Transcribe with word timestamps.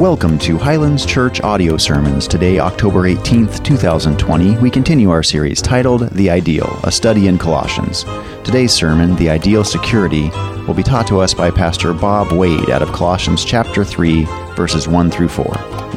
Welcome 0.00 0.38
to 0.38 0.56
Highlands 0.56 1.04
Church 1.04 1.42
Audio 1.42 1.76
Sermons. 1.76 2.26
Today, 2.26 2.58
October 2.58 3.02
18th, 3.02 3.62
2020, 3.62 4.56
we 4.56 4.70
continue 4.70 5.10
our 5.10 5.22
series 5.22 5.60
titled 5.60 6.08
The 6.12 6.30
Ideal, 6.30 6.80
a 6.84 6.90
study 6.90 7.26
in 7.26 7.36
Colossians. 7.36 8.04
Today's 8.42 8.72
sermon, 8.72 9.14
The 9.16 9.28
Ideal 9.28 9.62
Security, 9.62 10.30
will 10.66 10.72
be 10.72 10.82
taught 10.82 11.06
to 11.08 11.20
us 11.20 11.34
by 11.34 11.50
Pastor 11.50 11.92
Bob 11.92 12.32
Wade 12.32 12.70
out 12.70 12.80
of 12.80 12.90
Colossians 12.92 13.44
chapter 13.44 13.84
3, 13.84 14.24
verses 14.56 14.88
1 14.88 15.10
through 15.10 15.28
4. 15.28 15.44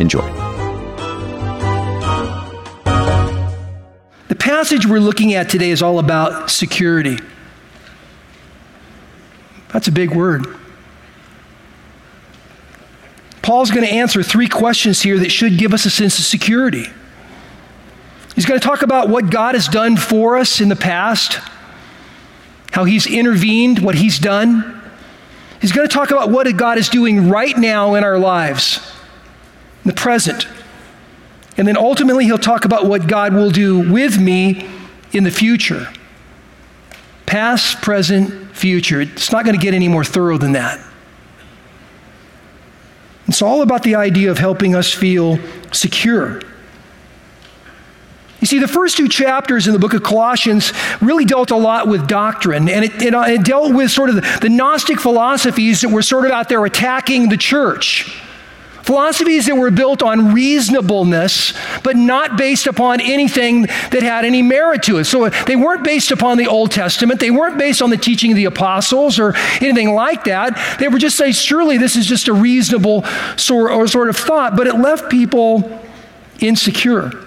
Enjoy. 0.02 0.30
The 4.28 4.36
passage 4.38 4.86
we're 4.86 5.00
looking 5.00 5.34
at 5.34 5.50
today 5.50 5.70
is 5.70 5.82
all 5.82 6.00
about 6.00 6.52
security. 6.52 7.20
That's 9.70 9.88
a 9.88 9.94
big 9.94 10.14
word. 10.14 10.60
Paul's 13.44 13.71
going 13.71 13.86
to 13.86 13.94
answer 13.94 14.23
three 14.23 14.48
questions 14.48 15.02
here 15.02 15.20
that 15.20 15.30
should 15.30 15.57
give 15.57 15.73
us 15.73 15.86
a 15.86 15.89
sense 15.89 16.18
of 16.18 16.24
security. 16.24 16.86
He's 18.36 18.46
going 18.46 18.60
to 18.60 18.66
talk 18.66 18.82
about 18.82 19.10
what 19.10 19.29
God 19.29 19.54
has 19.54 19.68
done 19.68 19.97
for 19.97 20.38
us 20.38 20.61
in 20.61 20.69
the 20.69 20.78
past, 20.78 21.39
how 22.71 22.86
he's 22.86 23.06
intervened, 23.06 23.79
what 23.79 23.96
he's 23.96 24.18
done. 24.18 24.82
He's 25.61 25.74
going 25.74 25.88
to 25.88 25.93
talk 25.93 26.10
about 26.10 26.32
what 26.32 26.52
God 26.57 26.78
is 26.78 26.88
doing 26.88 27.29
right 27.29 27.56
now 27.56 27.96
in 27.96 28.04
our 28.04 28.18
lives, 28.18 28.79
in 29.83 29.89
the 29.89 29.96
present. 29.96 30.47
And 31.57 31.68
then 31.68 31.78
ultimately, 31.78 32.23
he'll 32.25 32.38
talk 32.38 32.64
about 32.64 32.86
what 32.86 33.08
God 33.08 33.33
will 33.33 33.52
do 33.52 33.91
with 33.91 34.19
me 34.19 34.67
in 35.11 35.25
the 35.25 35.31
future. 35.31 35.89
Past, 37.25 37.81
present, 37.81 38.55
future. 38.55 39.02
It's 39.02 39.33
not 39.33 39.44
going 39.44 39.58
to 39.58 39.61
get 39.61 39.73
any 39.73 39.89
more 39.89 40.05
thorough 40.05 40.38
than 40.38 40.53
that. 40.53 40.92
It's 43.27 43.41
all 43.41 43.61
about 43.61 43.83
the 43.83 43.95
idea 43.95 44.31
of 44.31 44.38
helping 44.38 44.75
us 44.75 44.91
feel 44.91 45.39
secure. 45.72 46.41
You 48.41 48.47
see, 48.47 48.59
the 48.59 48.67
first 48.67 48.97
two 48.97 49.07
chapters 49.07 49.67
in 49.67 49.73
the 49.73 49.80
book 49.80 49.93
of 49.93 50.03
Colossians 50.03 50.73
really 51.02 51.23
dealt 51.23 51.52
a 51.52 51.55
lot 51.55 51.88
with 51.88 52.07
doctrine, 52.07 52.67
and 52.67 52.83
it, 52.83 53.02
it, 53.02 53.15
uh, 53.15 53.21
it 53.21 53.45
dealt 53.45 53.73
with 53.73 53.89
sort 53.89 54.09
of 54.09 54.15
the, 54.15 54.39
the 54.41 54.49
Gnostic 54.49 54.99
philosophies 54.99 55.80
that 55.80 55.89
were 55.89 56.02
sort 56.02 56.25
of 56.25 56.31
out 56.31 56.49
there 56.49 56.65
attacking 56.65 57.30
the 57.30 57.38
church. 57.38 58.21
Philosophies 58.84 59.45
that 59.45 59.56
were 59.56 59.72
built 59.72 60.03
on 60.03 60.34
reasonableness, 60.34 61.53
but 61.84 61.95
not 61.95 62.38
based 62.38 62.67
upon 62.67 63.00
anything 63.00 63.62
that 63.64 64.03
had 64.03 64.26
any 64.26 64.42
merit 64.42 64.84
to 64.84 64.98
it. 64.98 65.06
So 65.06 65.30
they 65.30 65.56
weren't 65.56 65.84
based 65.84 66.12
upon 66.12 66.38
the 66.38 66.48
Old 66.48 66.72
Testament. 66.72 67.22
They 67.22 67.31
weren't 67.31 67.58
based 67.58 67.81
on 67.81 67.89
the 67.89 67.98
teaching 67.98 68.31
of 68.31 68.36
the 68.36 68.45
apostles 68.45 69.20
or 69.20 69.36
anything 69.61 69.95
like 69.95 70.26
that. 70.26 70.78
They 70.80 70.89
were 70.89 71.00
just 71.00 71.16
saying, 71.16 71.34
surely 71.34 71.78
this 71.78 71.95
is 71.95 72.06
just 72.06 72.28
a 72.28 72.34
reasonable 72.34 73.04
sort, 73.38 73.72
or 73.72 73.88
sort 73.88 74.09
of 74.09 74.17
thought, 74.17 74.58
but 74.58 74.67
it 74.67 74.76
left 74.76 75.09
people 75.09 75.81
insecure. 76.39 77.22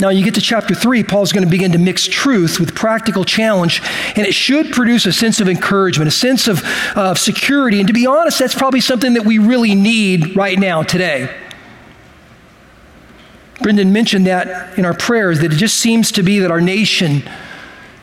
Now, 0.00 0.10
you 0.10 0.24
get 0.24 0.34
to 0.36 0.40
chapter 0.40 0.76
three, 0.76 1.02
Paul's 1.02 1.32
going 1.32 1.44
to 1.44 1.50
begin 1.50 1.72
to 1.72 1.78
mix 1.78 2.06
truth 2.06 2.60
with 2.60 2.72
practical 2.76 3.24
challenge, 3.24 3.82
and 4.14 4.24
it 4.24 4.32
should 4.32 4.70
produce 4.70 5.06
a 5.06 5.12
sense 5.12 5.40
of 5.40 5.48
encouragement, 5.48 6.06
a 6.06 6.12
sense 6.12 6.46
of, 6.46 6.62
uh, 6.94 7.16
security. 7.16 7.80
And 7.80 7.88
to 7.88 7.92
be 7.92 8.06
honest, 8.06 8.38
that's 8.38 8.54
probably 8.54 8.80
something 8.80 9.14
that 9.14 9.24
we 9.24 9.38
really 9.38 9.74
need 9.74 10.36
right 10.36 10.56
now, 10.56 10.84
today. 10.84 11.28
Brendan 13.60 13.92
mentioned 13.92 14.28
that 14.28 14.78
in 14.78 14.84
our 14.84 14.94
prayers, 14.94 15.40
that 15.40 15.52
it 15.52 15.56
just 15.56 15.78
seems 15.78 16.12
to 16.12 16.22
be 16.22 16.38
that 16.38 16.50
our 16.52 16.60
nation 16.60 17.28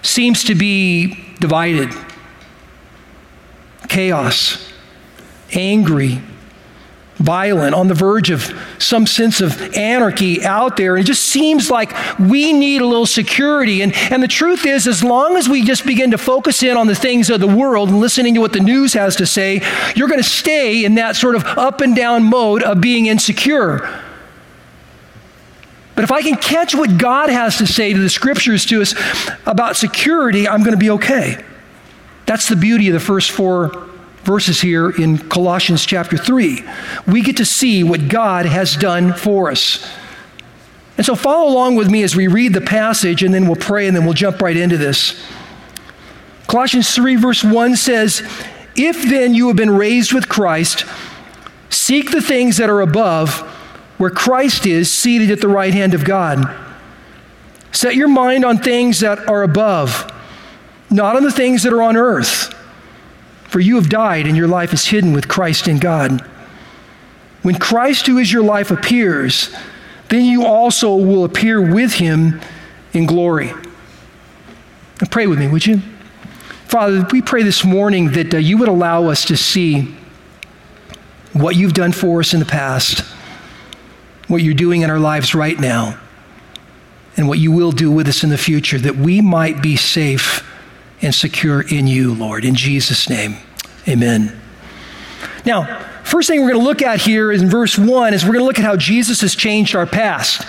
seems 0.01 0.43
to 0.43 0.53
be 0.53 1.17
divided, 1.39 1.93
chaos, 3.87 4.69
angry, 5.53 6.21
violent, 7.17 7.73
on 7.73 7.87
the 7.87 7.93
verge 7.93 8.29
of 8.29 8.51
some 8.77 9.07
sense 9.07 9.39
of 9.39 9.61
anarchy 9.75 10.43
out 10.43 10.75
there. 10.75 10.95
And 10.95 11.03
it 11.03 11.07
just 11.07 11.23
seems 11.23 11.71
like 11.71 11.93
we 12.19 12.51
need 12.51 12.81
a 12.81 12.85
little 12.85 13.05
security. 13.05 13.81
And, 13.81 13.93
and 14.11 14.21
the 14.21 14.27
truth 14.27 14.65
is, 14.65 14.87
as 14.87 15.03
long 15.03 15.37
as 15.37 15.47
we 15.47 15.63
just 15.63 15.85
begin 15.85 16.11
to 16.11 16.17
focus 16.17 16.61
in 16.61 16.75
on 16.75 16.87
the 16.87 16.95
things 16.95 17.29
of 17.29 17.39
the 17.39 17.47
world 17.47 17.89
and 17.89 17.99
listening 17.99 18.33
to 18.33 18.41
what 18.41 18.53
the 18.53 18.59
news 18.59 18.93
has 18.93 19.15
to 19.17 19.25
say, 19.25 19.61
you're 19.95 20.09
going 20.09 20.21
to 20.21 20.29
stay 20.29 20.83
in 20.83 20.95
that 20.95 21.15
sort 21.15 21.35
of 21.35 21.45
up 21.45 21.81
and 21.81 21.95
down 21.95 22.23
mode 22.23 22.63
of 22.63 22.81
being 22.81 23.05
insecure. 23.05 24.01
But 25.95 26.03
if 26.03 26.11
I 26.11 26.21
can 26.21 26.35
catch 26.35 26.75
what 26.75 26.97
God 26.97 27.29
has 27.29 27.57
to 27.59 27.67
say 27.67 27.93
to 27.93 27.99
the 27.99 28.09
scriptures 28.09 28.65
to 28.65 28.81
us 28.81 28.93
about 29.45 29.77
security, 29.77 30.47
I'm 30.47 30.59
going 30.59 30.73
to 30.73 30.77
be 30.77 30.89
okay. 30.91 31.41
That's 32.25 32.49
the 32.49 32.57
beauty 32.57 32.89
of 32.89 32.93
the 32.93 32.99
first 32.99 33.31
four 33.31 33.84
verses 34.25 34.59
here 34.59 34.89
in 34.89 35.17
Colossians 35.17 35.85
chapter 35.85 36.17
3. 36.17 36.63
We 37.07 37.21
get 37.21 37.37
to 37.37 37.45
see 37.45 37.83
what 37.83 38.09
God 38.09 38.45
has 38.45 38.75
done 38.75 39.13
for 39.13 39.51
us. 39.51 39.87
And 40.97 41.05
so 41.05 41.15
follow 41.15 41.51
along 41.51 41.75
with 41.75 41.89
me 41.89 42.03
as 42.03 42.15
we 42.15 42.27
read 42.27 42.53
the 42.53 42.61
passage, 42.61 43.21
and 43.21 43.33
then 43.33 43.47
we'll 43.47 43.55
pray, 43.55 43.87
and 43.87 43.95
then 43.95 44.05
we'll 44.05 44.13
jump 44.13 44.41
right 44.41 44.55
into 44.55 44.77
this. 44.77 45.21
Colossians 46.47 46.93
3, 46.95 47.17
verse 47.17 47.43
1 47.43 47.75
says, 47.75 48.21
If 48.75 49.03
then 49.03 49.33
you 49.33 49.47
have 49.47 49.57
been 49.57 49.75
raised 49.75 50.13
with 50.13 50.29
Christ, 50.29 50.85
seek 51.69 52.11
the 52.11 52.21
things 52.21 52.57
that 52.57 52.69
are 52.69 52.81
above, 52.81 53.39
where 53.97 54.09
Christ 54.09 54.65
is 54.65 54.91
seated 54.91 55.31
at 55.31 55.41
the 55.41 55.47
right 55.47 55.73
hand 55.73 55.93
of 55.93 56.05
God. 56.05 56.43
Set 57.71 57.95
your 57.95 58.07
mind 58.07 58.45
on 58.45 58.57
things 58.57 59.01
that 59.01 59.27
are 59.27 59.43
above, 59.43 60.11
not 60.89 61.17
on 61.17 61.23
the 61.23 61.31
things 61.31 61.63
that 61.63 61.73
are 61.73 61.81
on 61.81 61.97
earth. 61.97 62.54
For 63.55 63.61
you 63.61 63.75
have 63.77 63.87
died, 63.87 64.27
and 64.27 64.35
your 64.35 64.49
life 64.49 64.73
is 64.73 64.85
hidden 64.85 65.13
with 65.13 65.29
Christ 65.29 65.69
in 65.69 65.77
God. 65.77 66.19
When 67.41 67.55
Christ, 67.55 68.05
who 68.05 68.17
is 68.17 68.29
your 68.29 68.43
life, 68.43 68.69
appears, 68.69 69.49
then 70.09 70.25
you 70.25 70.45
also 70.45 70.93
will 70.93 71.23
appear 71.23 71.61
with 71.61 71.93
him 71.93 72.41
in 72.91 73.05
glory. 73.05 73.53
Now 74.99 75.07
pray 75.09 75.25
with 75.27 75.39
me, 75.39 75.47
would 75.47 75.65
you? 75.65 75.81
Father, 76.67 77.07
we 77.13 77.21
pray 77.21 77.43
this 77.43 77.63
morning 77.63 78.11
that 78.11 78.33
uh, 78.33 78.37
you 78.39 78.57
would 78.57 78.67
allow 78.67 79.07
us 79.07 79.23
to 79.23 79.37
see 79.37 79.95
what 81.31 81.55
you've 81.55 81.73
done 81.73 81.93
for 81.93 82.19
us 82.19 82.33
in 82.33 82.41
the 82.41 82.45
past, 82.45 83.05
what 84.27 84.41
you're 84.41 84.53
doing 84.53 84.81
in 84.81 84.89
our 84.89 84.99
lives 84.99 85.33
right 85.33 85.57
now, 85.57 85.97
and 87.15 87.25
what 87.29 87.39
you 87.39 87.53
will 87.53 87.71
do 87.71 87.89
with 87.89 88.09
us 88.09 88.21
in 88.21 88.31
the 88.31 88.37
future, 88.37 88.79
that 88.79 88.97
we 88.97 89.21
might 89.21 89.61
be 89.61 89.77
safe 89.77 90.44
and 91.01 91.13
secure 91.13 91.61
in 91.61 91.87
you, 91.87 92.13
Lord. 92.13 92.45
In 92.45 92.55
Jesus' 92.55 93.09
name, 93.09 93.37
amen. 93.87 94.39
Now, 95.45 95.79
first 96.03 96.27
thing 96.27 96.41
we're 96.41 96.51
going 96.51 96.61
to 96.61 96.67
look 96.67 96.81
at 96.81 97.01
here 97.01 97.31
is 97.31 97.41
in 97.41 97.49
verse 97.49 97.77
1 97.77 98.13
is 98.13 98.23
we're 98.23 98.33
going 98.33 98.39
to 98.39 98.45
look 98.45 98.59
at 98.59 98.65
how 98.65 98.75
Jesus 98.75 99.21
has 99.21 99.35
changed 99.35 99.75
our 99.75 99.85
past. 99.85 100.45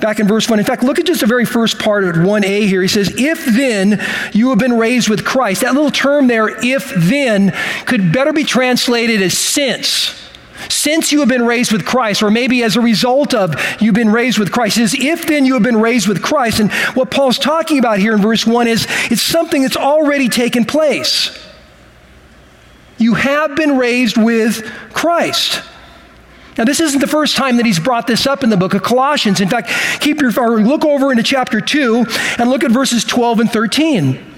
Back 0.00 0.20
in 0.20 0.28
verse 0.28 0.48
1. 0.50 0.58
In 0.58 0.64
fact, 0.64 0.82
look 0.82 0.98
at 0.98 1.06
just 1.06 1.20
the 1.20 1.26
very 1.26 1.46
first 1.46 1.78
part 1.78 2.04
of 2.04 2.16
1a 2.16 2.66
here. 2.66 2.82
He 2.82 2.88
says, 2.88 3.14
If 3.16 3.46
then 3.46 4.04
you 4.34 4.50
have 4.50 4.58
been 4.58 4.76
raised 4.76 5.08
with 5.08 5.24
Christ. 5.24 5.62
That 5.62 5.72
little 5.72 5.90
term 5.90 6.26
there, 6.26 6.48
if 6.62 6.92
then, 6.94 7.54
could 7.86 8.12
better 8.12 8.34
be 8.34 8.44
translated 8.44 9.22
as 9.22 9.38
since 9.38 10.25
since 10.68 11.12
you 11.12 11.20
have 11.20 11.28
been 11.28 11.46
raised 11.46 11.72
with 11.72 11.84
Christ, 11.84 12.22
or 12.22 12.30
maybe 12.30 12.62
as 12.62 12.76
a 12.76 12.80
result 12.80 13.34
of 13.34 13.54
you've 13.80 13.94
been 13.94 14.10
raised 14.10 14.38
with 14.38 14.52
Christ, 14.52 14.78
is 14.78 14.94
if 14.94 15.26
then 15.26 15.44
you 15.44 15.54
have 15.54 15.62
been 15.62 15.80
raised 15.80 16.08
with 16.08 16.22
Christ. 16.22 16.60
And 16.60 16.72
what 16.94 17.10
Paul's 17.10 17.38
talking 17.38 17.78
about 17.78 17.98
here 17.98 18.14
in 18.14 18.20
verse 18.20 18.46
1 18.46 18.68
is 18.68 18.86
it's 19.10 19.22
something 19.22 19.62
that's 19.62 19.76
already 19.76 20.28
taken 20.28 20.64
place. 20.64 21.36
You 22.98 23.14
have 23.14 23.56
been 23.56 23.76
raised 23.76 24.16
with 24.16 24.64
Christ. 24.92 25.62
Now, 26.56 26.64
this 26.64 26.80
isn't 26.80 27.00
the 27.00 27.06
first 27.06 27.36
time 27.36 27.58
that 27.58 27.66
he's 27.66 27.78
brought 27.78 28.06
this 28.06 28.26
up 28.26 28.42
in 28.42 28.48
the 28.48 28.56
book 28.56 28.72
of 28.72 28.82
Colossians. 28.82 29.40
In 29.40 29.48
fact, 29.48 29.70
keep 30.00 30.22
your 30.22 30.32
look 30.32 30.84
over 30.86 31.10
into 31.10 31.22
chapter 31.22 31.60
2 31.60 32.06
and 32.38 32.48
look 32.48 32.64
at 32.64 32.70
verses 32.70 33.04
12 33.04 33.40
and 33.40 33.50
13. 33.50 34.34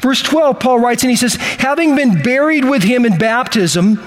Verse 0.00 0.22
12, 0.22 0.60
Paul 0.60 0.78
writes, 0.78 1.02
and 1.02 1.10
he 1.10 1.16
says, 1.16 1.34
Having 1.34 1.96
been 1.96 2.22
buried 2.22 2.64
with 2.64 2.84
him 2.84 3.04
in 3.04 3.18
baptism, 3.18 4.00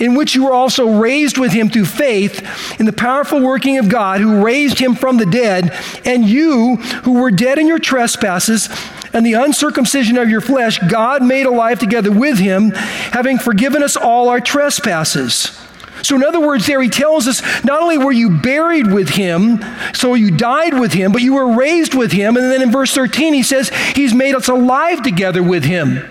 in 0.00 0.14
which 0.14 0.34
you 0.34 0.44
were 0.44 0.52
also 0.52 0.98
raised 0.98 1.38
with 1.38 1.52
him 1.52 1.70
through 1.70 1.84
faith 1.84 2.80
in 2.80 2.86
the 2.86 2.92
powerful 2.92 3.40
working 3.40 3.78
of 3.78 3.88
God 3.88 4.20
who 4.20 4.42
raised 4.42 4.78
him 4.78 4.94
from 4.94 5.18
the 5.18 5.26
dead, 5.26 5.72
and 6.04 6.24
you 6.24 6.76
who 6.76 7.20
were 7.20 7.30
dead 7.30 7.58
in 7.58 7.68
your 7.68 7.78
trespasses 7.78 8.68
and 9.12 9.24
the 9.24 9.34
uncircumcision 9.34 10.16
of 10.16 10.28
your 10.28 10.40
flesh, 10.40 10.78
God 10.78 11.22
made 11.22 11.46
alive 11.46 11.78
together 11.78 12.10
with 12.10 12.38
him, 12.38 12.70
having 12.70 13.38
forgiven 13.38 13.82
us 13.82 13.96
all 13.96 14.28
our 14.28 14.40
trespasses. 14.40 15.56
So, 16.02 16.16
in 16.16 16.24
other 16.24 16.40
words, 16.40 16.66
there 16.66 16.80
he 16.80 16.88
tells 16.88 17.28
us 17.28 17.42
not 17.64 17.82
only 17.82 17.98
were 17.98 18.12
you 18.12 18.30
buried 18.30 18.90
with 18.90 19.10
him, 19.10 19.62
so 19.92 20.14
you 20.14 20.30
died 20.30 20.78
with 20.78 20.92
him, 20.94 21.12
but 21.12 21.20
you 21.20 21.34
were 21.34 21.54
raised 21.54 21.94
with 21.94 22.12
him. 22.12 22.36
And 22.36 22.50
then 22.50 22.62
in 22.62 22.72
verse 22.72 22.94
13, 22.94 23.34
he 23.34 23.42
says, 23.42 23.68
He's 23.94 24.14
made 24.14 24.34
us 24.34 24.48
alive 24.48 25.02
together 25.02 25.42
with 25.42 25.64
him. 25.64 26.08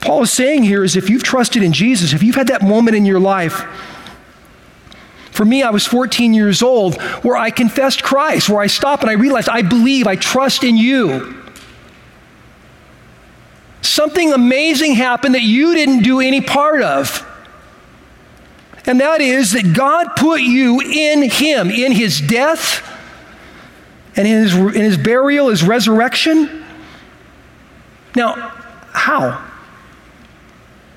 Paul 0.00 0.22
is 0.22 0.30
saying 0.30 0.62
here 0.62 0.84
is 0.84 0.96
if 0.96 1.10
you've 1.10 1.22
trusted 1.22 1.62
in 1.62 1.72
Jesus, 1.72 2.12
if 2.12 2.22
you've 2.22 2.36
had 2.36 2.48
that 2.48 2.62
moment 2.62 2.96
in 2.96 3.04
your 3.04 3.18
life, 3.18 3.64
for 5.32 5.44
me, 5.44 5.62
I 5.62 5.70
was 5.70 5.86
14 5.86 6.34
years 6.34 6.62
old 6.62 7.00
where 7.22 7.36
I 7.36 7.50
confessed 7.50 8.02
Christ, 8.02 8.48
where 8.48 8.60
I 8.60 8.66
stopped 8.66 9.02
and 9.02 9.10
I 9.10 9.14
realized 9.14 9.48
I 9.48 9.62
believe, 9.62 10.06
I 10.06 10.16
trust 10.16 10.64
in 10.64 10.76
you. 10.76 11.36
something 13.80 14.32
amazing 14.32 14.94
happened 14.94 15.34
that 15.34 15.42
you 15.42 15.74
didn't 15.74 16.02
do 16.02 16.20
any 16.20 16.40
part 16.40 16.82
of. 16.82 17.26
And 18.86 19.00
that 19.00 19.20
is 19.20 19.52
that 19.52 19.74
God 19.74 20.14
put 20.16 20.40
you 20.42 20.80
in 20.80 21.28
Him, 21.28 21.70
in 21.70 21.92
His 21.92 22.20
death, 22.20 22.86
and 24.16 24.26
in 24.26 24.42
His, 24.42 24.54
in 24.54 24.82
his 24.82 24.96
burial, 24.96 25.48
His 25.48 25.62
resurrection. 25.62 26.64
Now, 28.14 28.34
how? 28.92 29.49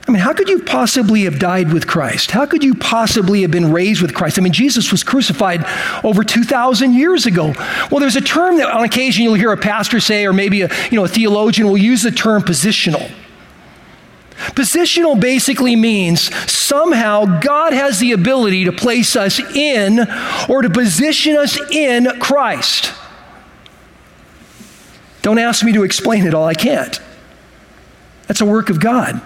I 0.05 0.11
mean, 0.11 0.21
how 0.21 0.33
could 0.33 0.49
you 0.49 0.59
possibly 0.59 1.23
have 1.23 1.39
died 1.39 1.71
with 1.71 1.87
Christ? 1.87 2.31
How 2.31 2.45
could 2.45 2.61
you 2.61 2.75
possibly 2.75 3.41
have 3.43 3.51
been 3.51 3.71
raised 3.71 4.01
with 4.01 4.13
Christ? 4.13 4.37
I 4.37 4.41
mean, 4.41 4.51
Jesus 4.51 4.91
was 4.91 5.01
crucified 5.01 5.65
over 6.03 6.25
2,000 6.25 6.93
years 6.93 7.25
ago. 7.25 7.53
Well, 7.89 8.01
there's 8.01 8.17
a 8.17 8.21
term 8.21 8.57
that 8.57 8.69
on 8.69 8.83
occasion 8.83 9.23
you'll 9.23 9.35
hear 9.35 9.53
a 9.53 9.57
pastor 9.57 10.01
say, 10.01 10.25
or 10.25 10.33
maybe 10.33 10.61
a, 10.63 10.69
you 10.91 10.97
know, 10.97 11.05
a 11.05 11.07
theologian 11.07 11.67
will 11.67 11.77
use 11.77 12.03
the 12.03 12.11
term 12.11 12.41
positional. 12.41 13.09
Positional 14.35 15.17
basically 15.17 15.77
means 15.77 16.33
somehow 16.51 17.39
God 17.39 17.71
has 17.71 17.99
the 17.99 18.11
ability 18.11 18.65
to 18.65 18.73
place 18.73 19.15
us 19.15 19.39
in 19.39 19.99
or 20.49 20.63
to 20.63 20.69
position 20.69 21.37
us 21.37 21.57
in 21.71 22.19
Christ. 22.19 22.91
Don't 25.21 25.39
ask 25.39 25.63
me 25.63 25.71
to 25.71 25.83
explain 25.83 26.27
it 26.27 26.33
all, 26.33 26.45
I 26.45 26.55
can't. 26.55 26.99
That's 28.27 28.41
a 28.41 28.45
work 28.45 28.69
of 28.69 28.81
God. 28.81 29.21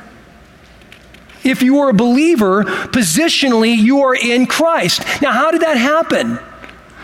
If 1.47 1.61
you 1.61 1.79
are 1.79 1.89
a 1.89 1.93
believer, 1.93 2.63
positionally, 2.63 3.75
you 3.75 4.01
are 4.01 4.15
in 4.15 4.45
Christ. 4.47 5.03
Now, 5.21 5.31
how 5.31 5.51
did 5.51 5.61
that 5.61 5.77
happen? 5.77 6.39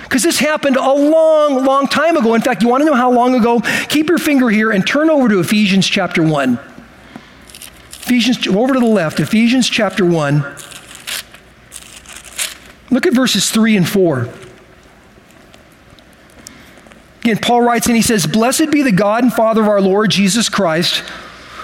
Because 0.04 0.24
this 0.24 0.40
happened 0.40 0.76
a 0.76 0.92
long, 0.92 1.64
long 1.64 1.88
time 1.88 2.18
ago. 2.18 2.36
In 2.36 2.42
fact, 2.42 2.62
you 2.62 2.68
want 2.68 2.82
to 2.82 2.86
know 2.86 2.94
how 2.94 3.12
long 3.12 3.36
ago? 3.36 3.62
Keep 3.88 4.10
your 4.10 4.18
finger 4.18 4.50
here 4.50 4.72
and 4.72 4.86
turn 4.86 5.10
over 5.10 5.30
to 5.30 5.40
Ephesians 5.40 5.88
chapter 5.88 6.22
1. 6.22 6.60
Ephesians, 7.94 8.46
over 8.48 8.74
to 8.74 8.80
the 8.80 8.86
left, 8.86 9.20
Ephesians 9.20 9.70
chapter 9.70 10.06
1. 10.06 10.42
Look 12.92 13.08
at 13.08 13.14
verses 13.14 13.50
3 13.50 13.78
and 13.78 13.88
4. 13.90 14.30
Again, 17.22 17.38
Paul 17.38 17.62
writes 17.62 17.88
and 17.88 17.96
he 17.96 18.02
says, 18.02 18.28
Blessed 18.28 18.70
be 18.70 18.82
the 18.82 18.92
God 18.92 19.24
and 19.24 19.32
Father 19.32 19.62
of 19.62 19.70
our 19.70 19.82
Lord 19.82 20.12
Jesus 20.12 20.50
Christ 20.50 21.02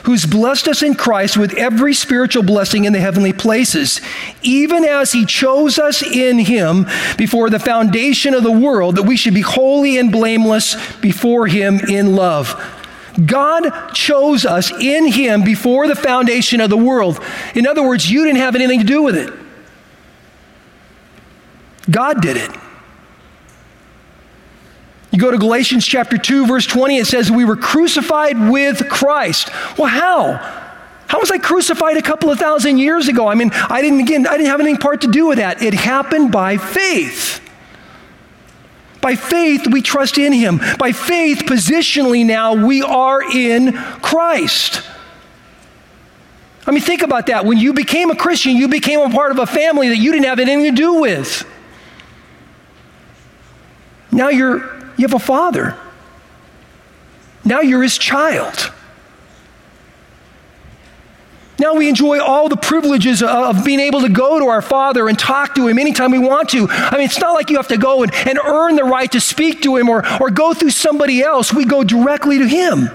who's 0.10 0.26
blessed 0.26 0.68
us 0.68 0.82
in 0.82 0.96
Christ 0.96 1.38
with 1.38 1.54
every 1.54 1.94
spiritual 1.94 2.42
blessing 2.42 2.86
in 2.86 2.94
the 2.94 3.00
heavenly 3.00 3.32
places, 3.32 4.02
even 4.42 4.84
as 4.84 5.12
he 5.12 5.24
chose 5.24 5.78
us 5.78 6.02
in 6.02 6.40
him 6.40 6.88
before 7.16 7.52
the 7.52 7.60
foundation 7.60 8.34
of 8.34 8.42
the 8.42 8.52
world, 8.52 8.96
that 8.96 9.04
we 9.04 9.16
should 9.16 9.36
be 9.36 9.42
holy 9.42 10.00
and 10.00 10.12
blameless 10.12 10.76
before 10.98 11.46
him 11.46 11.76
in 11.88 12.16
love. 12.16 12.60
God 13.24 13.94
chose 13.94 14.48
us 14.48 14.72
in 14.82 15.12
him 15.12 15.44
before 15.44 15.88
the 15.88 15.96
foundation 15.96 16.60
of 16.60 16.72
the 16.72 16.78
world. 16.78 17.24
In 17.54 17.68
other 17.68 17.88
words, 17.88 18.10
you 18.10 18.26
didn't 18.26 18.40
have 18.40 18.56
anything 18.56 18.80
to 18.80 18.88
do 18.88 19.04
with 19.04 19.16
it. 19.16 19.32
God 21.88 22.20
did 22.20 22.36
it. 22.36 22.50
You 25.12 25.20
go 25.20 25.32
to 25.32 25.38
Galatians 25.38 25.86
chapter 25.86 26.18
2, 26.18 26.46
verse 26.46 26.68
20, 26.68 26.98
it 26.98 27.08
says, 27.08 27.32
We 27.32 27.46
were 27.46 27.56
crucified 27.56 28.50
with 28.50 28.88
Christ. 28.90 29.50
Well, 29.78 29.88
how? 29.88 30.34
How 31.08 31.20
was 31.20 31.32
I 31.32 31.40
crucified 31.40 31.98
a 31.98 32.04
couple 32.04 32.30
of 32.30 32.38
thousand 32.38 32.78
years 32.78 33.08
ago? 33.08 33.28
I 33.28 33.34
mean, 33.34 33.50
I 33.52 33.82
didn't, 33.82 34.02
again, 34.02 34.28
I 34.28 34.38
didn't 34.38 34.52
have 34.52 34.60
anything 34.60 34.78
part 34.78 35.02
to 35.02 35.08
do 35.08 35.26
with 35.28 35.40
that. 35.40 35.64
It 35.64 35.74
happened 35.74 36.32
by 36.32 36.58
faith. 36.58 37.42
By 39.02 39.16
faith, 39.16 39.66
we 39.72 39.82
trust 39.82 40.20
in 40.20 40.32
Him. 40.32 40.60
By 40.78 40.92
faith, 40.92 41.40
positionally 41.40 42.24
now, 42.24 42.54
we 42.54 42.84
are 42.84 43.24
in 43.24 43.74
Christ. 43.74 44.84
I 46.68 46.72
mean, 46.72 46.82
think 46.82 47.02
about 47.02 47.28
that. 47.28 47.46
When 47.46 47.58
you 47.58 47.74
became 47.74 48.12
a 48.12 48.16
Christian, 48.16 48.56
you 48.56 48.68
became 48.68 49.00
a 49.00 49.10
part 49.10 49.32
of 49.32 49.40
a 49.40 49.48
family 49.48 49.90
that 49.90 49.98
you 49.98 50.12
didn't 50.12 50.26
have 50.26 50.38
anything 50.38 50.66
to 50.66 50.72
do 50.80 51.02
with. 51.02 51.44
Now 54.12 54.30
you're 54.30 54.79
you 55.00 55.08
have 55.08 55.14
a 55.14 55.20
father. 55.20 55.78
Now 57.46 57.62
you're 57.62 57.82
his 57.82 57.98
child. 57.98 58.72
Now 61.58 61.74
we 61.74 61.90
enjoy 61.90 62.20
all 62.22 62.48
the 62.48 62.58
privileges 62.58 63.22
of 63.22 63.66
being 63.66 63.80
able 63.80 64.02
to 64.02 64.10
go 64.10 64.40
to 64.40 64.46
our 64.46 64.62
Father 64.62 65.10
and 65.10 65.20
talk 65.20 65.56
to 65.56 65.68
Him 65.68 65.78
anytime 65.78 66.12
we 66.12 66.20
want 66.20 66.50
to. 66.50 66.68
I 66.70 66.96
mean, 66.96 67.06
it's 67.06 67.20
not 67.20 67.34
like 67.34 67.50
you 67.50 67.58
have 67.58 67.68
to 67.68 67.78
go 67.78 68.02
and, 68.02 68.14
and 68.14 68.40
earn 68.42 68.78
the 68.78 68.86
right 68.86 69.12
to 69.12 69.20
speak 69.20 69.62
to 69.64 69.76
Him 69.76 69.90
or, 69.90 70.06
or 70.22 70.30
go 70.30 70.54
through 70.54 70.70
somebody 70.70 71.22
else. 71.22 71.54
We 71.54 71.66
go 71.66 71.84
directly 71.84 72.38
to 72.38 72.48
Him. 72.48 72.90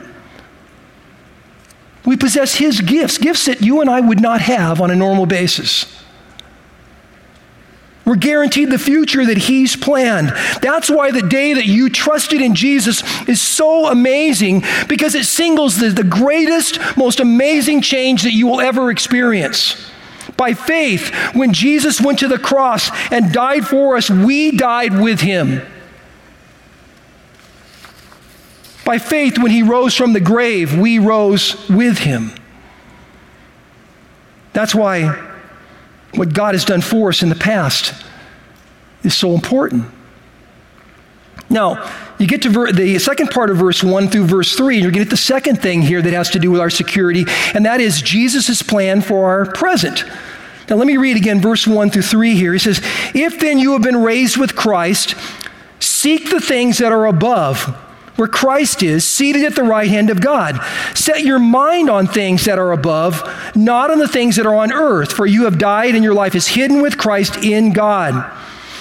We 2.06 2.16
possess 2.16 2.54
His 2.54 2.80
gifts, 2.80 3.18
gifts 3.18 3.44
that 3.44 3.60
you 3.60 3.82
and 3.82 3.90
I 3.90 4.00
would 4.00 4.20
not 4.20 4.40
have 4.40 4.80
on 4.80 4.90
a 4.90 4.96
normal 4.96 5.26
basis. 5.26 6.03
We're 8.04 8.16
guaranteed 8.16 8.70
the 8.70 8.78
future 8.78 9.24
that 9.24 9.38
He's 9.38 9.76
planned. 9.76 10.28
That's 10.60 10.90
why 10.90 11.10
the 11.10 11.22
day 11.22 11.54
that 11.54 11.66
you 11.66 11.88
trusted 11.88 12.42
in 12.42 12.54
Jesus 12.54 13.02
is 13.26 13.40
so 13.40 13.86
amazing 13.86 14.62
because 14.88 15.14
it 15.14 15.24
singles 15.24 15.78
the, 15.78 15.88
the 15.88 16.04
greatest, 16.04 16.78
most 16.96 17.20
amazing 17.20 17.80
change 17.80 18.22
that 18.24 18.32
you 18.32 18.46
will 18.46 18.60
ever 18.60 18.90
experience. 18.90 19.90
By 20.36 20.52
faith, 20.52 21.14
when 21.34 21.52
Jesus 21.52 22.00
went 22.00 22.18
to 22.18 22.28
the 22.28 22.38
cross 22.38 22.90
and 23.10 23.32
died 23.32 23.66
for 23.66 23.96
us, 23.96 24.10
we 24.10 24.50
died 24.50 24.98
with 24.98 25.20
Him. 25.20 25.62
By 28.84 28.98
faith, 28.98 29.38
when 29.38 29.50
He 29.50 29.62
rose 29.62 29.94
from 29.94 30.12
the 30.12 30.20
grave, 30.20 30.76
we 30.76 30.98
rose 30.98 31.68
with 31.70 31.98
Him. 31.98 32.32
That's 34.52 34.74
why 34.74 35.33
what 36.16 36.32
God 36.32 36.54
has 36.54 36.64
done 36.64 36.80
for 36.80 37.08
us 37.08 37.22
in 37.22 37.28
the 37.28 37.34
past 37.34 37.94
is 39.02 39.14
so 39.14 39.32
important. 39.32 39.86
Now, 41.50 41.90
you 42.18 42.26
get 42.26 42.42
to 42.42 42.48
ver- 42.48 42.72
the 42.72 42.98
second 42.98 43.30
part 43.30 43.50
of 43.50 43.56
verse 43.58 43.82
1 43.82 44.08
through 44.08 44.24
verse 44.24 44.54
3, 44.54 44.76
and 44.76 44.82
you're 44.82 44.92
going 44.92 45.04
to 45.04 45.04
get 45.06 45.10
the 45.10 45.16
second 45.16 45.60
thing 45.60 45.82
here 45.82 46.00
that 46.00 46.12
has 46.12 46.30
to 46.30 46.38
do 46.38 46.50
with 46.50 46.60
our 46.60 46.70
security, 46.70 47.24
and 47.54 47.66
that 47.66 47.80
is 47.80 48.00
Jesus' 48.00 48.62
plan 48.62 49.00
for 49.00 49.28
our 49.28 49.46
present. 49.46 50.04
Now, 50.68 50.76
let 50.76 50.86
me 50.86 50.96
read 50.96 51.16
again 51.16 51.40
verse 51.40 51.66
1 51.66 51.90
through 51.90 52.02
3 52.02 52.34
here. 52.34 52.52
He 52.52 52.58
says, 52.58 52.80
If 53.14 53.40
then 53.40 53.58
you 53.58 53.72
have 53.72 53.82
been 53.82 54.02
raised 54.02 54.36
with 54.36 54.56
Christ, 54.56 55.14
seek 55.80 56.30
the 56.30 56.40
things 56.40 56.78
that 56.78 56.92
are 56.92 57.06
above 57.06 57.76
where 58.16 58.28
Christ 58.28 58.82
is, 58.82 59.04
seated 59.04 59.44
at 59.44 59.56
the 59.56 59.62
right 59.62 59.88
hand 59.88 60.10
of 60.10 60.20
God. 60.20 60.60
Set 60.96 61.24
your 61.24 61.38
mind 61.38 61.90
on 61.90 62.06
things 62.06 62.44
that 62.44 62.58
are 62.58 62.72
above, 62.72 63.22
not 63.56 63.90
on 63.90 63.98
the 63.98 64.08
things 64.08 64.36
that 64.36 64.46
are 64.46 64.54
on 64.54 64.72
earth, 64.72 65.12
for 65.12 65.26
you 65.26 65.44
have 65.44 65.58
died 65.58 65.94
and 65.94 66.04
your 66.04 66.14
life 66.14 66.34
is 66.34 66.48
hidden 66.48 66.80
with 66.80 66.96
Christ 66.96 67.42
in 67.42 67.72
God. 67.72 68.30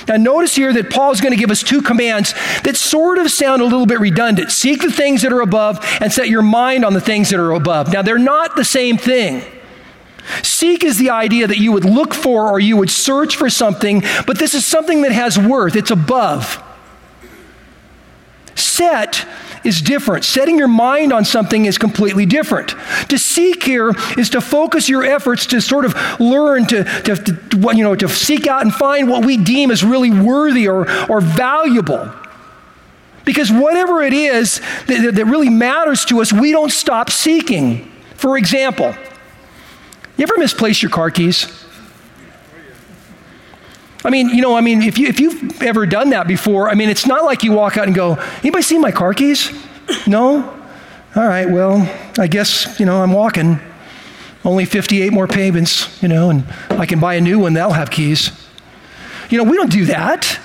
Now, 0.07 0.17
notice 0.17 0.55
here 0.55 0.73
that 0.73 0.89
Paul 0.89 1.11
is 1.11 1.21
going 1.21 1.33
to 1.33 1.39
give 1.39 1.51
us 1.51 1.63
two 1.63 1.81
commands 1.81 2.33
that 2.63 2.75
sort 2.75 3.17
of 3.17 3.31
sound 3.31 3.61
a 3.61 3.65
little 3.65 3.85
bit 3.85 3.99
redundant 3.99 4.51
seek 4.51 4.81
the 4.81 4.91
things 4.91 5.21
that 5.21 5.31
are 5.31 5.41
above 5.41 5.79
and 6.01 6.11
set 6.11 6.29
your 6.29 6.41
mind 6.41 6.83
on 6.83 6.93
the 6.93 7.01
things 7.01 7.29
that 7.29 7.39
are 7.39 7.53
above. 7.53 7.91
Now, 7.91 8.01
they're 8.01 8.17
not 8.17 8.55
the 8.55 8.65
same 8.65 8.97
thing. 8.97 9.43
Seek 10.41 10.83
is 10.83 10.97
the 10.97 11.09
idea 11.09 11.47
that 11.47 11.57
you 11.57 11.71
would 11.71 11.85
look 11.85 12.13
for 12.13 12.49
or 12.49 12.59
you 12.59 12.77
would 12.77 12.89
search 12.89 13.35
for 13.35 13.49
something, 13.49 14.01
but 14.25 14.39
this 14.39 14.53
is 14.53 14.65
something 14.65 15.01
that 15.01 15.11
has 15.11 15.37
worth, 15.37 15.75
it's 15.75 15.91
above. 15.91 16.62
Set 18.55 19.27
is 19.63 19.81
different. 19.81 20.25
Setting 20.25 20.57
your 20.57 20.67
mind 20.67 21.13
on 21.13 21.25
something 21.25 21.65
is 21.65 21.77
completely 21.77 22.25
different. 22.25 22.75
To 23.09 23.17
seek 23.17 23.63
here 23.63 23.93
is 24.17 24.29
to 24.31 24.41
focus 24.41 24.89
your 24.89 25.03
efforts 25.03 25.45
to 25.47 25.61
sort 25.61 25.85
of 25.85 25.95
learn 26.19 26.65
to, 26.67 26.83
to, 26.83 27.15
to, 27.15 27.75
you 27.75 27.83
know, 27.83 27.95
to 27.95 28.09
seek 28.09 28.47
out 28.47 28.61
and 28.63 28.73
find 28.73 29.09
what 29.09 29.25
we 29.25 29.37
deem 29.37 29.71
as 29.71 29.83
really 29.83 30.11
worthy 30.11 30.67
or, 30.67 30.89
or 31.09 31.21
valuable. 31.21 32.11
Because 33.25 33.51
whatever 33.51 34.01
it 34.01 34.13
is 34.13 34.59
that, 34.87 35.13
that 35.15 35.25
really 35.25 35.49
matters 35.49 36.03
to 36.05 36.21
us, 36.21 36.33
we 36.33 36.51
don't 36.51 36.71
stop 36.71 37.09
seeking. 37.09 37.89
For 38.15 38.37
example, 38.37 38.93
you 40.17 40.23
ever 40.23 40.37
misplace 40.37 40.81
your 40.81 40.91
car 40.91 41.09
keys? 41.09 41.62
I 44.05 44.09
mean, 44.09 44.29
you 44.29 44.41
know, 44.41 44.55
I 44.55 44.61
mean, 44.61 44.81
if, 44.81 44.97
you, 44.97 45.07
if 45.07 45.19
you've 45.19 45.61
ever 45.61 45.85
done 45.85 46.09
that 46.09 46.27
before, 46.27 46.69
I 46.69 46.75
mean, 46.75 46.89
it's 46.89 47.05
not 47.05 47.23
like 47.23 47.43
you 47.43 47.53
walk 47.53 47.77
out 47.77 47.87
and 47.87 47.95
go, 47.95 48.15
anybody 48.41 48.61
see 48.61 48.77
my 48.77 48.91
car 48.91 49.13
keys? 49.13 49.51
No? 50.07 50.43
All 51.15 51.27
right, 51.27 51.49
well, 51.49 51.87
I 52.17 52.27
guess, 52.27 52.79
you 52.79 52.85
know, 52.85 53.01
I'm 53.01 53.13
walking. 53.13 53.59
Only 54.43 54.65
58 54.65 55.13
more 55.13 55.27
payments, 55.27 56.01
you 56.01 56.09
know, 56.09 56.29
and 56.29 56.43
I 56.71 56.85
can 56.85 56.99
buy 56.99 57.15
a 57.15 57.21
new 57.21 57.39
one 57.39 57.53
that'll 57.53 57.73
have 57.73 57.91
keys. 57.91 58.31
You 59.29 59.37
know, 59.37 59.49
we 59.49 59.55
don't 59.55 59.71
do 59.71 59.85
that. 59.85 60.39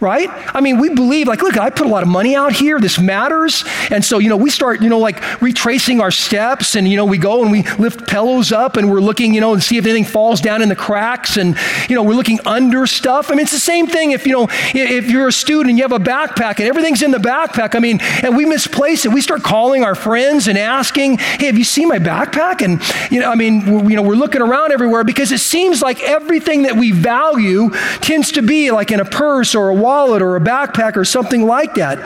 Right? 0.00 0.28
I 0.54 0.60
mean, 0.60 0.78
we 0.78 0.90
believe, 0.94 1.26
like, 1.26 1.42
look, 1.42 1.56
I 1.56 1.70
put 1.70 1.86
a 1.86 1.90
lot 1.90 2.02
of 2.02 2.08
money 2.08 2.36
out 2.36 2.52
here. 2.52 2.78
This 2.78 3.00
matters. 3.00 3.64
And 3.90 4.04
so, 4.04 4.18
you 4.18 4.28
know, 4.28 4.36
we 4.36 4.50
start, 4.50 4.80
you 4.80 4.88
know, 4.88 4.98
like 4.98 5.42
retracing 5.42 6.00
our 6.00 6.10
steps 6.10 6.76
and, 6.76 6.86
you 6.86 6.96
know, 6.96 7.04
we 7.04 7.18
go 7.18 7.42
and 7.42 7.50
we 7.50 7.62
lift 7.78 8.06
pillows 8.06 8.52
up 8.52 8.76
and 8.76 8.90
we're 8.90 9.00
looking, 9.00 9.34
you 9.34 9.40
know, 9.40 9.52
and 9.52 9.62
see 9.62 9.76
if 9.76 9.84
anything 9.84 10.04
falls 10.04 10.40
down 10.40 10.62
in 10.62 10.68
the 10.68 10.76
cracks 10.76 11.36
and, 11.36 11.56
you 11.88 11.96
know, 11.96 12.02
we're 12.04 12.14
looking 12.14 12.38
under 12.46 12.86
stuff. 12.86 13.30
I 13.30 13.34
mean, 13.34 13.40
it's 13.40 13.52
the 13.52 13.58
same 13.58 13.88
thing 13.88 14.12
if, 14.12 14.26
you 14.26 14.32
know, 14.32 14.46
if 14.50 15.10
you're 15.10 15.28
a 15.28 15.32
student 15.32 15.70
and 15.70 15.78
you 15.78 15.84
have 15.84 15.92
a 15.92 15.98
backpack 15.98 16.60
and 16.60 16.68
everything's 16.68 17.02
in 17.02 17.10
the 17.10 17.18
backpack, 17.18 17.74
I 17.74 17.80
mean, 17.80 17.98
and 18.22 18.36
we 18.36 18.44
misplace 18.44 19.04
it, 19.04 19.12
we 19.12 19.20
start 19.20 19.42
calling 19.42 19.82
our 19.82 19.96
friends 19.96 20.46
and 20.46 20.56
asking, 20.56 21.18
hey, 21.18 21.46
have 21.46 21.58
you 21.58 21.64
seen 21.64 21.88
my 21.88 21.98
backpack? 21.98 22.62
And, 22.62 22.80
you 23.10 23.20
know, 23.20 23.30
I 23.30 23.34
mean, 23.34 23.88
you 23.90 23.96
know, 23.96 24.02
we're 24.02 24.14
looking 24.14 24.42
around 24.42 24.70
everywhere 24.70 25.02
because 25.02 25.32
it 25.32 25.40
seems 25.40 25.82
like 25.82 26.00
everything 26.02 26.62
that 26.62 26.76
we 26.76 26.92
value 26.92 27.70
tends 28.00 28.32
to 28.32 28.42
be 28.42 28.70
like 28.70 28.92
in 28.92 29.00
a 29.00 29.04
purse 29.04 29.56
or 29.56 29.70
a 29.70 29.74
wallet 29.74 29.87
or 30.22 30.36
a 30.36 30.40
backpack 30.40 30.96
or 30.96 31.04
something 31.04 31.46
like 31.46 31.74
that. 31.74 31.98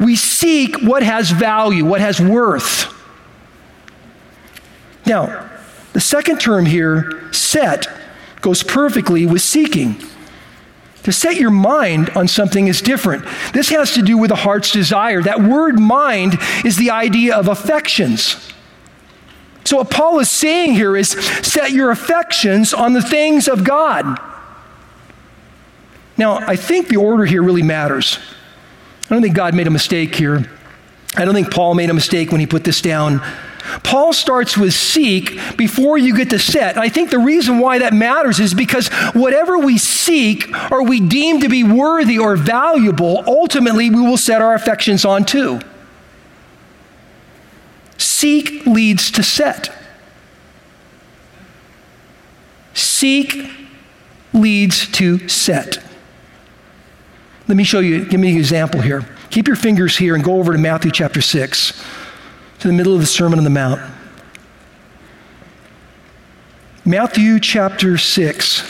We 0.00 0.16
seek 0.16 0.80
what 0.82 1.02
has 1.02 1.30
value, 1.30 1.84
what 1.84 2.00
has 2.00 2.20
worth. 2.20 2.94
Now, 5.06 5.48
the 5.92 6.00
second 6.00 6.40
term 6.40 6.66
here, 6.66 7.32
set, 7.32 7.86
goes 8.40 8.62
perfectly 8.62 9.26
with 9.26 9.42
seeking. 9.42 10.02
To 11.04 11.12
set 11.12 11.36
your 11.36 11.50
mind 11.50 12.10
on 12.10 12.28
something 12.28 12.66
is 12.66 12.82
different. 12.82 13.24
This 13.54 13.70
has 13.70 13.94
to 13.94 14.02
do 14.02 14.18
with 14.18 14.28
the 14.28 14.36
heart's 14.36 14.70
desire. 14.70 15.22
That 15.22 15.40
word 15.40 15.78
mind 15.78 16.36
is 16.64 16.76
the 16.76 16.90
idea 16.90 17.34
of 17.34 17.48
affections. 17.48 18.52
So, 19.64 19.78
what 19.78 19.90
Paul 19.90 20.18
is 20.18 20.30
saying 20.30 20.74
here 20.74 20.96
is 20.96 21.10
set 21.10 21.72
your 21.72 21.90
affections 21.90 22.74
on 22.74 22.92
the 22.92 23.02
things 23.02 23.48
of 23.48 23.64
God. 23.64 24.18
Now, 26.18 26.38
I 26.38 26.56
think 26.56 26.88
the 26.88 26.96
order 26.96 27.24
here 27.24 27.42
really 27.42 27.62
matters. 27.62 28.18
I 29.08 29.14
don't 29.14 29.22
think 29.22 29.36
God 29.36 29.54
made 29.54 29.68
a 29.68 29.70
mistake 29.70 30.14
here. 30.14 30.50
I 31.16 31.24
don't 31.24 31.34
think 31.34 31.50
Paul 31.50 31.74
made 31.74 31.88
a 31.88 31.94
mistake 31.94 32.30
when 32.30 32.40
he 32.40 32.46
put 32.46 32.64
this 32.64 32.82
down. 32.82 33.22
Paul 33.82 34.12
starts 34.12 34.56
with 34.56 34.74
seek 34.74 35.56
before 35.56 35.96
you 35.98 36.16
get 36.16 36.30
to 36.30 36.38
set. 36.38 36.76
I 36.76 36.88
think 36.88 37.10
the 37.10 37.18
reason 37.18 37.58
why 37.58 37.78
that 37.78 37.92
matters 37.92 38.40
is 38.40 38.54
because 38.54 38.88
whatever 39.14 39.58
we 39.58 39.78
seek 39.78 40.46
or 40.70 40.84
we 40.84 41.00
deem 41.00 41.40
to 41.40 41.48
be 41.48 41.64
worthy 41.64 42.18
or 42.18 42.36
valuable, 42.36 43.22
ultimately 43.26 43.90
we 43.90 44.00
will 44.00 44.16
set 44.16 44.42
our 44.42 44.54
affections 44.54 45.04
on 45.04 45.24
too. 45.24 45.60
Seek 47.98 48.66
leads 48.66 49.10
to 49.12 49.22
set. 49.22 49.70
Seek 52.74 53.50
leads 54.32 54.88
to 54.92 55.28
set. 55.28 55.87
Let 57.48 57.56
me 57.56 57.64
show 57.64 57.80
you, 57.80 58.04
give 58.04 58.20
me 58.20 58.32
an 58.32 58.36
example 58.36 58.82
here. 58.82 59.06
Keep 59.30 59.46
your 59.46 59.56
fingers 59.56 59.96
here 59.96 60.14
and 60.14 60.22
go 60.22 60.38
over 60.38 60.52
to 60.52 60.58
Matthew 60.58 60.90
chapter 60.90 61.22
6, 61.22 61.82
to 62.58 62.68
the 62.68 62.74
middle 62.74 62.94
of 62.94 63.00
the 63.00 63.06
Sermon 63.06 63.38
on 63.38 63.44
the 63.44 63.50
Mount. 63.50 63.80
Matthew 66.84 67.40
chapter 67.40 67.96
6. 67.96 68.62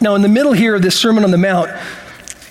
Now, 0.00 0.14
in 0.14 0.22
the 0.22 0.28
middle 0.28 0.54
here 0.54 0.74
of 0.74 0.80
this 0.80 0.98
Sermon 0.98 1.24
on 1.24 1.30
the 1.30 1.36
Mount, 1.36 1.70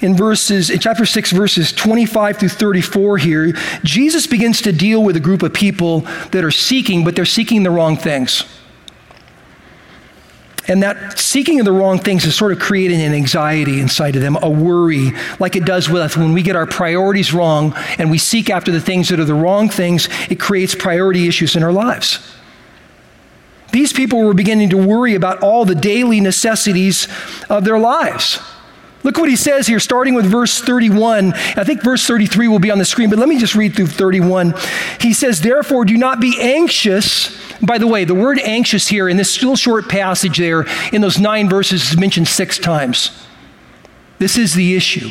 in 0.02 0.16
verses 0.16 0.70
in 0.70 0.80
chapter 0.80 1.06
6 1.06 1.32
verses 1.32 1.72
25 1.72 2.38
through 2.38 2.50
34 2.50 3.20
here 3.20 3.54
jesus 3.84 4.26
begins 4.26 4.60
to 4.64 4.72
deal 4.72 5.04
with 5.04 5.16
a 5.16 5.20
group 5.20 5.44
of 5.44 5.54
people 5.54 6.00
that 6.32 6.44
are 6.44 6.50
seeking 6.50 7.04
but 7.04 7.16
they're 7.16 7.24
seeking 7.24 7.62
the 7.62 7.70
wrong 7.70 7.96
things 7.96 8.44
and 10.72 10.82
that 10.84 11.20
seeking 11.20 11.60
of 11.60 11.66
the 11.66 11.72
wrong 11.74 12.00
things 12.00 12.24
is 12.24 12.34
sort 12.34 12.54
of 12.54 12.60
creating 12.60 13.02
an 13.02 13.14
anxiety 13.14 13.82
inside 13.82 14.16
of 14.16 14.22
them, 14.22 14.38
a 14.42 14.50
worry, 14.50 15.12
like 15.38 15.58
it 15.58 15.66
does 15.66 15.90
with 15.90 16.02
us. 16.02 16.16
When 16.16 16.32
we 16.32 16.42
get 16.42 16.56
our 16.56 16.66
priorities 16.66 17.34
wrong 17.34 17.74
and 17.98 18.10
we 18.10 18.18
seek 18.18 18.50
after 18.50 18.72
the 18.72 18.80
things 18.80 19.10
that 19.10 19.20
are 19.20 19.26
the 19.26 19.34
wrong 19.34 19.68
things, 19.68 20.08
it 20.30 20.40
creates 20.40 20.74
priority 20.74 21.28
issues 21.28 21.58
in 21.58 21.64
our 21.64 21.74
lives. 21.74 22.26
These 23.74 23.92
people 23.92 24.24
were 24.24 24.34
beginning 24.34 24.70
to 24.70 24.78
worry 24.78 25.14
about 25.14 25.44
all 25.44 25.66
the 25.66 25.76
daily 25.76 26.22
necessities 26.22 27.10
of 27.50 27.66
their 27.66 27.78
lives. 27.78 28.40
Look 29.04 29.18
what 29.18 29.30
he 29.30 29.36
says 29.36 29.68
here, 29.68 29.80
starting 29.80 30.14
with 30.14 30.26
verse 30.26 30.62
31. 30.62 31.34
I 31.34 31.64
think 31.64 31.84
verse 31.84 32.06
33 32.06 32.48
will 32.48 32.60
be 32.60 32.72
on 32.72 32.78
the 32.78 32.86
screen, 32.86 33.10
but 33.10 33.20
let 33.20 33.28
me 33.28 33.40
just 33.40 33.56
read 33.56 33.76
through 33.76 33.88
31. 33.88 34.54
He 35.00 35.14
says, 35.14 35.42
Therefore, 35.42 35.86
do 35.86 35.98
not 35.98 36.20
be 36.20 36.38
anxious. 36.40 37.40
By 37.62 37.78
the 37.78 37.88
way, 37.88 38.06
the 38.06 38.16
word 38.16 38.40
anxious 38.40 38.88
here 38.88 39.10
in 39.10 39.18
this 39.18 39.32
still 39.32 39.56
short 39.56 39.90
passage 39.90 40.38
there, 40.38 40.66
in 40.92 41.02
those 41.02 41.20
nine 41.20 41.50
verses, 41.50 41.92
is 41.92 41.98
mentioned 41.98 42.28
six 42.28 42.58
times. 42.58 43.26
This 44.20 44.38
is 44.38 44.54
the 44.54 44.76
issue. 44.76 45.10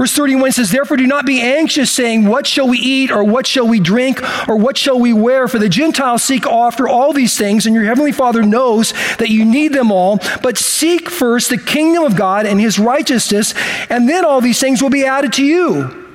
Verse 0.00 0.12
31 0.12 0.52
says, 0.52 0.70
Therefore 0.70 0.96
do 0.96 1.06
not 1.06 1.26
be 1.26 1.42
anxious, 1.42 1.92
saying, 1.92 2.24
What 2.24 2.46
shall 2.46 2.66
we 2.66 2.78
eat, 2.78 3.10
or 3.10 3.22
what 3.22 3.46
shall 3.46 3.68
we 3.68 3.78
drink, 3.78 4.18
or 4.48 4.56
what 4.56 4.78
shall 4.78 4.98
we 4.98 5.12
wear? 5.12 5.46
For 5.46 5.58
the 5.58 5.68
Gentiles 5.68 6.24
seek 6.24 6.46
after 6.46 6.88
all 6.88 7.12
these 7.12 7.36
things, 7.36 7.66
and 7.66 7.74
your 7.74 7.84
heavenly 7.84 8.10
Father 8.10 8.42
knows 8.42 8.94
that 9.18 9.28
you 9.28 9.44
need 9.44 9.74
them 9.74 9.92
all. 9.92 10.18
But 10.42 10.56
seek 10.56 11.10
first 11.10 11.50
the 11.50 11.58
kingdom 11.58 12.04
of 12.04 12.16
God 12.16 12.46
and 12.46 12.58
his 12.58 12.78
righteousness, 12.78 13.52
and 13.90 14.08
then 14.08 14.24
all 14.24 14.40
these 14.40 14.58
things 14.58 14.82
will 14.82 14.88
be 14.88 15.04
added 15.04 15.34
to 15.34 15.44
you. 15.44 16.08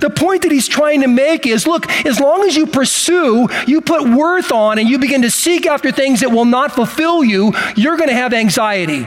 The 0.00 0.10
point 0.10 0.42
that 0.42 0.50
he's 0.50 0.66
trying 0.66 1.02
to 1.02 1.08
make 1.08 1.46
is 1.46 1.68
look, 1.68 1.88
as 2.04 2.18
long 2.18 2.42
as 2.42 2.56
you 2.56 2.66
pursue, 2.66 3.46
you 3.64 3.80
put 3.80 4.10
worth 4.10 4.50
on, 4.50 4.80
and 4.80 4.88
you 4.88 4.98
begin 4.98 5.22
to 5.22 5.30
seek 5.30 5.66
after 5.66 5.92
things 5.92 6.22
that 6.22 6.32
will 6.32 6.46
not 6.46 6.72
fulfill 6.72 7.22
you, 7.22 7.52
you're 7.76 7.96
going 7.96 8.08
to 8.08 8.14
have 8.16 8.34
anxiety. 8.34 9.06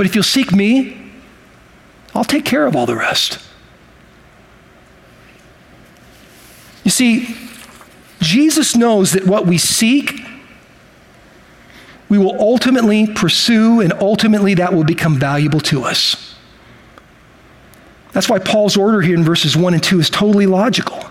But 0.00 0.06
if 0.06 0.14
you'll 0.14 0.24
seek 0.24 0.50
me, 0.50 0.96
I'll 2.14 2.24
take 2.24 2.46
care 2.46 2.64
of 2.64 2.74
all 2.74 2.86
the 2.86 2.96
rest. 2.96 3.38
You 6.84 6.90
see, 6.90 7.36
Jesus 8.18 8.74
knows 8.74 9.12
that 9.12 9.26
what 9.26 9.46
we 9.46 9.58
seek, 9.58 10.22
we 12.08 12.16
will 12.16 12.34
ultimately 12.40 13.08
pursue, 13.08 13.82
and 13.82 13.92
ultimately 13.92 14.54
that 14.54 14.72
will 14.72 14.84
become 14.84 15.18
valuable 15.18 15.60
to 15.60 15.84
us. 15.84 16.34
That's 18.12 18.26
why 18.26 18.38
Paul's 18.38 18.78
order 18.78 19.02
here 19.02 19.16
in 19.16 19.22
verses 19.22 19.54
1 19.54 19.74
and 19.74 19.82
2 19.82 20.00
is 20.00 20.08
totally 20.08 20.46
logical. 20.46 21.04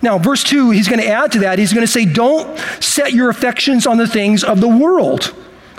Now, 0.00 0.16
verse 0.16 0.42
2, 0.42 0.70
he's 0.70 0.88
going 0.88 1.02
to 1.02 1.08
add 1.08 1.32
to 1.32 1.40
that. 1.40 1.58
He's 1.58 1.74
going 1.74 1.86
to 1.86 1.92
say, 1.92 2.06
Don't 2.06 2.58
set 2.80 3.12
your 3.12 3.28
affections 3.28 3.86
on 3.86 3.98
the 3.98 4.08
things 4.08 4.42
of 4.42 4.62
the 4.62 4.68
world 4.68 5.34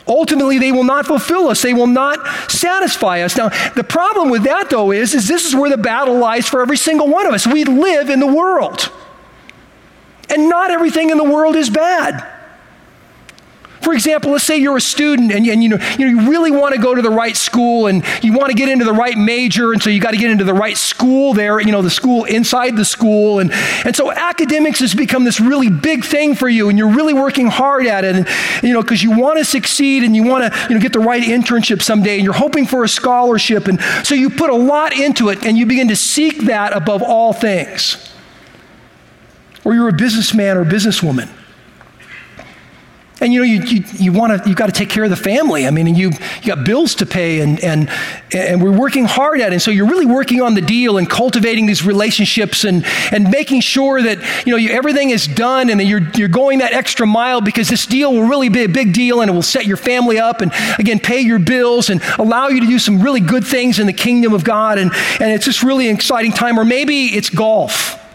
Ultimately, 0.07 0.57
they 0.57 0.71
will 0.71 0.83
not 0.83 1.05
fulfill 1.05 1.49
us. 1.49 1.61
They 1.61 1.73
will 1.73 1.87
not 1.87 2.25
satisfy 2.49 3.21
us. 3.21 3.35
Now, 3.35 3.49
the 3.75 3.83
problem 3.83 4.29
with 4.29 4.43
that, 4.43 4.69
though, 4.69 4.91
is, 4.91 5.13
is 5.13 5.27
this 5.27 5.45
is 5.45 5.55
where 5.55 5.69
the 5.69 5.77
battle 5.77 6.17
lies 6.17 6.47
for 6.47 6.61
every 6.61 6.77
single 6.77 7.07
one 7.07 7.25
of 7.25 7.33
us. 7.33 7.45
We 7.45 7.63
live 7.65 8.09
in 8.09 8.19
the 8.19 8.27
world. 8.27 8.91
And 10.29 10.49
not 10.49 10.71
everything 10.71 11.09
in 11.09 11.17
the 11.17 11.23
world 11.23 11.55
is 11.55 11.69
bad. 11.69 12.25
For 13.87 13.93
example, 13.93 14.33
let's 14.33 14.43
say 14.43 14.57
you're 14.57 14.75
a 14.75 14.81
student 14.81 15.31
and, 15.31 15.47
and 15.47 15.63
you, 15.63 15.69
know, 15.69 15.77
you, 15.97 16.11
know, 16.11 16.21
you 16.21 16.29
really 16.29 16.51
want 16.51 16.75
to 16.75 16.81
go 16.81 16.93
to 16.93 17.01
the 17.01 17.09
right 17.09 17.37
school 17.37 17.87
and 17.87 18.03
you 18.21 18.33
want 18.33 18.49
to 18.49 18.53
get 18.53 18.67
into 18.67 18.83
the 18.83 18.91
right 18.91 19.17
major, 19.17 19.71
and 19.71 19.81
so 19.81 19.89
you 19.89 20.01
got 20.01 20.11
to 20.11 20.17
get 20.17 20.29
into 20.29 20.43
the 20.43 20.53
right 20.53 20.75
school 20.75 21.33
there, 21.33 21.61
you 21.61 21.71
know, 21.71 21.81
the 21.81 21.89
school 21.89 22.25
inside 22.25 22.75
the 22.75 22.83
school. 22.83 23.39
And, 23.39 23.49
and 23.85 23.95
so 23.95 24.11
academics 24.11 24.79
has 24.79 24.93
become 24.93 25.23
this 25.23 25.39
really 25.39 25.69
big 25.69 26.03
thing 26.03 26.35
for 26.35 26.49
you, 26.49 26.67
and 26.67 26.77
you're 26.77 26.93
really 26.93 27.13
working 27.13 27.47
hard 27.47 27.87
at 27.87 28.03
it, 28.03 28.17
and, 28.17 28.27
you 28.61 28.73
know, 28.73 28.81
because 28.81 29.01
you 29.01 29.17
want 29.17 29.39
to 29.39 29.45
succeed 29.45 30.03
and 30.03 30.13
you 30.17 30.23
want 30.23 30.53
to, 30.53 30.59
you 30.67 30.75
know, 30.75 30.81
get 30.81 30.91
the 30.91 30.99
right 30.99 31.23
internship 31.23 31.81
someday, 31.81 32.15
and 32.15 32.25
you're 32.25 32.33
hoping 32.33 32.65
for 32.65 32.83
a 32.83 32.89
scholarship. 32.89 33.69
And 33.69 33.79
so 34.03 34.15
you 34.15 34.29
put 34.29 34.49
a 34.49 34.55
lot 34.55 34.99
into 34.99 35.29
it, 35.29 35.45
and 35.45 35.57
you 35.57 35.65
begin 35.65 35.87
to 35.87 35.95
seek 35.95 36.39
that 36.47 36.75
above 36.75 37.01
all 37.01 37.31
things. 37.31 38.11
Or 39.63 39.73
you're 39.73 39.87
a 39.87 39.93
businessman 39.93 40.57
or 40.57 40.65
businesswoman 40.65 41.29
and 43.19 43.33
you 43.33 43.39
know, 43.39 43.45
you, 43.45 43.61
you, 43.63 43.83
you 43.93 44.11
want 44.11 44.43
to, 44.43 44.47
you've 44.47 44.57
got 44.57 44.67
to 44.67 44.71
take 44.71 44.89
care 44.89 45.03
of 45.03 45.09
the 45.09 45.15
family. 45.15 45.65
I 45.65 45.71
mean, 45.71 45.95
you, 45.95 46.11
you 46.41 46.55
got 46.55 46.63
bills 46.63 46.95
to 46.95 47.05
pay 47.05 47.39
and, 47.39 47.59
and, 47.63 47.89
and 48.33 48.61
we're 48.61 48.77
working 48.77 49.05
hard 49.05 49.41
at 49.41 49.47
it. 49.47 49.53
And 49.53 49.61
so 49.61 49.71
you're 49.71 49.87
really 49.87 50.05
working 50.05 50.41
on 50.41 50.53
the 50.53 50.61
deal 50.61 50.97
and 50.97 51.09
cultivating 51.09 51.65
these 51.65 51.83
relationships 51.83 52.63
and, 52.63 52.85
and 53.11 53.29
making 53.31 53.61
sure 53.61 54.01
that, 54.01 54.19
you 54.45 54.51
know, 54.51 54.57
you, 54.57 54.69
everything 54.69 55.09
is 55.09 55.27
done 55.27 55.69
and 55.69 55.79
that 55.79 55.85
you're, 55.85 56.07
you're 56.11 56.27
going 56.27 56.59
that 56.59 56.73
extra 56.73 57.07
mile 57.07 57.41
because 57.41 57.69
this 57.69 57.85
deal 57.85 58.13
will 58.13 58.27
really 58.27 58.49
be 58.49 58.63
a 58.63 58.69
big 58.69 58.93
deal 58.93 59.21
and 59.21 59.31
it 59.31 59.33
will 59.33 59.41
set 59.41 59.65
your 59.65 59.77
family 59.77 60.19
up 60.19 60.41
and 60.41 60.51
again, 60.77 60.99
pay 60.99 61.21
your 61.21 61.39
bills 61.39 61.89
and 61.89 62.01
allow 62.19 62.49
you 62.49 62.59
to 62.61 62.67
do 62.67 62.77
some 62.77 63.01
really 63.01 63.21
good 63.21 63.45
things 63.45 63.79
in 63.79 63.87
the 63.87 63.93
kingdom 63.93 64.33
of 64.33 64.43
God. 64.43 64.77
And, 64.77 64.91
and 65.19 65.31
it's 65.31 65.45
just 65.45 65.63
really 65.63 65.89
an 65.89 65.95
exciting 65.95 66.31
time. 66.31 66.59
Or 66.59 66.65
maybe 66.65 67.07
it's 67.07 67.29
golf. 67.29 68.06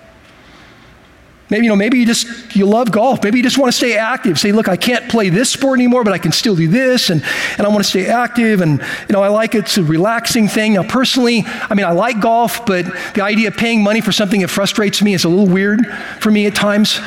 Maybe, 1.52 1.66
you 1.66 1.68
know, 1.68 1.76
maybe 1.76 1.98
you 1.98 2.06
just, 2.06 2.56
you 2.56 2.64
love 2.64 2.90
golf. 2.90 3.22
Maybe 3.22 3.36
you 3.36 3.42
just 3.42 3.58
want 3.58 3.70
to 3.70 3.76
stay 3.76 3.98
active. 3.98 4.40
Say, 4.40 4.52
look, 4.52 4.68
I 4.70 4.76
can't 4.78 5.10
play 5.10 5.28
this 5.28 5.50
sport 5.50 5.78
anymore, 5.78 6.02
but 6.02 6.14
I 6.14 6.16
can 6.16 6.32
still 6.32 6.56
do 6.56 6.66
this, 6.66 7.10
and, 7.10 7.22
and 7.58 7.66
I 7.66 7.68
want 7.68 7.84
to 7.84 7.90
stay 7.90 8.06
active, 8.06 8.62
and, 8.62 8.80
you 8.80 9.12
know, 9.12 9.22
I 9.22 9.28
like 9.28 9.54
it. 9.54 9.58
It's 9.58 9.76
a 9.76 9.84
relaxing 9.84 10.48
thing. 10.48 10.72
Now, 10.72 10.82
personally, 10.82 11.44
I 11.44 11.74
mean, 11.74 11.84
I 11.84 11.90
like 11.90 12.22
golf, 12.22 12.64
but 12.64 12.86
the 13.12 13.20
idea 13.22 13.48
of 13.48 13.56
paying 13.58 13.82
money 13.82 14.00
for 14.00 14.12
something 14.12 14.40
that 14.40 14.48
frustrates 14.48 15.02
me 15.02 15.12
is 15.12 15.24
a 15.24 15.28
little 15.28 15.46
weird 15.46 15.86
for 16.20 16.30
me 16.30 16.46
at 16.46 16.54
times. 16.54 16.98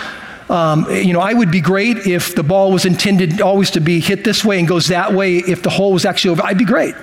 Um, 0.48 0.86
you 0.92 1.14
know, 1.14 1.22
I 1.22 1.34
would 1.34 1.50
be 1.50 1.60
great 1.60 2.06
if 2.06 2.36
the 2.36 2.44
ball 2.44 2.72
was 2.72 2.86
intended 2.86 3.42
always 3.42 3.72
to 3.72 3.80
be 3.80 4.00
hit 4.00 4.24
this 4.24 4.46
way 4.46 4.60
and 4.60 4.68
goes 4.68 4.90
that 4.90 5.12
way. 5.12 5.38
If 5.38 5.64
the 5.64 5.72
hole 5.72 5.92
was 5.92 6.06
actually 6.06 6.34
over, 6.34 6.44
I'd 6.44 6.60
be 6.60 6.66
great. 6.66 6.94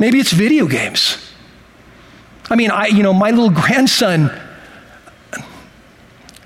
Maybe 0.00 0.18
it's 0.18 0.32
video 0.32 0.66
games. 0.66 1.24
I 2.50 2.56
mean, 2.56 2.72
I, 2.72 2.86
you 2.86 3.04
know, 3.04 3.14
my 3.14 3.30
little 3.30 3.50
grandson 3.62 4.32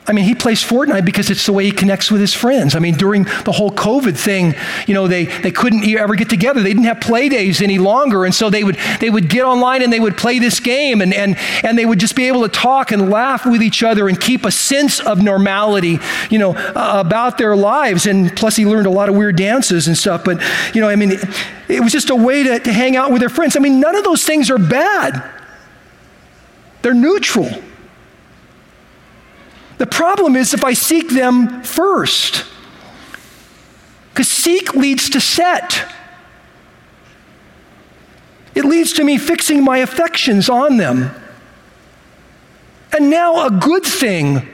I 0.09 0.13
mean, 0.13 0.25
he 0.25 0.37
plays 0.37 0.63
Fortnite 0.63 1.05
because 1.05 1.31
it's 1.31 1.47
the 1.47 1.53
way 1.53 1.65
he 1.65 1.73
connects 1.73 2.13
with 2.13 2.21
his 2.21 2.33
friends. 2.33 2.77
I 2.77 2.79
mean, 2.79 2.95
during 2.95 3.25
the 3.45 3.51
whole 3.51 3.73
COVID 3.73 4.17
thing, 4.17 4.55
you 4.87 4.95
know, 4.95 5.09
they, 5.09 5.25
they 5.25 5.51
couldn't 5.51 5.85
ever 5.85 6.15
get 6.15 6.31
together. 6.31 6.63
They 6.63 6.71
didn't 6.71 6.85
have 6.85 7.01
play 7.01 7.29
days 7.29 7.61
any 7.61 7.79
longer. 7.79 8.25
And 8.25 8.33
so 8.33 8.49
they 8.49 8.63
would, 8.63 8.79
they 9.01 9.11
would 9.11 9.29
get 9.29 9.45
online 9.45 9.83
and 9.83 9.93
they 9.93 9.99
would 9.99 10.17
play 10.17 10.39
this 10.39 10.61
game 10.61 11.01
and, 11.01 11.13
and, 11.13 11.37
and 11.65 11.77
they 11.77 11.85
would 11.85 11.99
just 11.99 12.15
be 12.15 12.29
able 12.29 12.43
to 12.43 12.49
talk 12.49 12.93
and 12.93 13.11
laugh 13.11 13.45
with 13.45 13.63
each 13.63 13.83
other 13.83 14.09
and 14.09 14.21
keep 14.21 14.45
a 14.45 14.53
sense 14.53 15.01
of 15.01 15.23
normality, 15.23 15.99
you 16.31 16.39
know, 16.39 16.55
uh, 16.55 17.03
about 17.05 17.37
their 17.37 17.57
lives. 17.57 18.07
And 18.07 18.35
plus, 18.37 18.55
he 18.55 18.65
learned 18.65 18.87
a 18.87 18.91
lot 18.91 19.09
of 19.09 19.17
weird 19.17 19.37
dances 19.37 19.89
and 19.89 19.99
stuff. 19.99 20.25
But, 20.25 20.41
you 20.73 20.81
know, 20.81 20.89
I 20.89 20.95
mean, 20.95 21.13
it, 21.13 21.25
it 21.69 21.81
was 21.81 21.91
just 21.91 22.11
a 22.11 22.17
way 22.17 22.45
to, 22.45 22.61
to 22.61 22.73
hang 22.73 22.95
out 22.95 23.11
with 23.11 23.21
their 23.21 23.29
friends. 23.29 23.57
I 23.57 23.59
mean, 23.59 23.81
none 23.81 23.97
of 23.97 24.05
those 24.05 24.25
things 24.25 24.51
are 24.51 24.59
bad, 24.59 25.29
they're 26.83 26.95
neutral. 26.95 27.49
The 29.79 29.87
problem 29.87 30.37
is 30.37 30.55
if 30.55 30.65
I 30.65 30.73
seek 30.73 31.11
them 31.11 31.63
first. 31.63 32.45
Because 34.11 34.29
seek 34.29 34.75
leads 34.75 35.11
to 35.11 35.21
set. 35.21 35.93
It 38.55 38.65
leads 38.65 38.95
to 38.95 39.05
me 39.05 39.19
fixing 39.19 39.63
my 39.63 39.79
affections 39.79 40.49
on 40.49 40.79
them. 40.79 41.11
And 42.97 43.11
now 43.11 43.47
a 43.47 43.51
good 43.51 43.85
thing, 43.85 44.49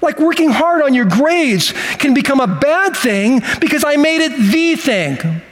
like 0.00 0.20
working 0.20 0.50
hard 0.50 0.82
on 0.82 0.94
your 0.94 1.06
grades, 1.06 1.72
can 1.98 2.14
become 2.14 2.38
a 2.38 2.46
bad 2.46 2.96
thing 2.96 3.42
because 3.60 3.82
I 3.84 3.96
made 3.96 4.20
it 4.20 4.52
the 4.52 4.76
thing. 4.76 5.42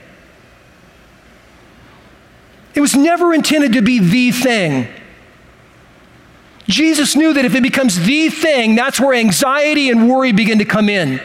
It 2.73 2.79
was 2.79 2.95
never 2.95 3.33
intended 3.33 3.73
to 3.73 3.81
be 3.81 3.99
the 3.99 4.31
thing. 4.31 4.87
Jesus 6.67 7.15
knew 7.15 7.33
that 7.33 7.45
if 7.45 7.55
it 7.55 7.63
becomes 7.63 7.99
the 7.99 8.29
thing, 8.29 8.75
that's 8.75 8.99
where 8.99 9.13
anxiety 9.13 9.89
and 9.89 10.09
worry 10.09 10.31
begin 10.31 10.59
to 10.59 10.65
come 10.65 10.89
in. 10.89 11.19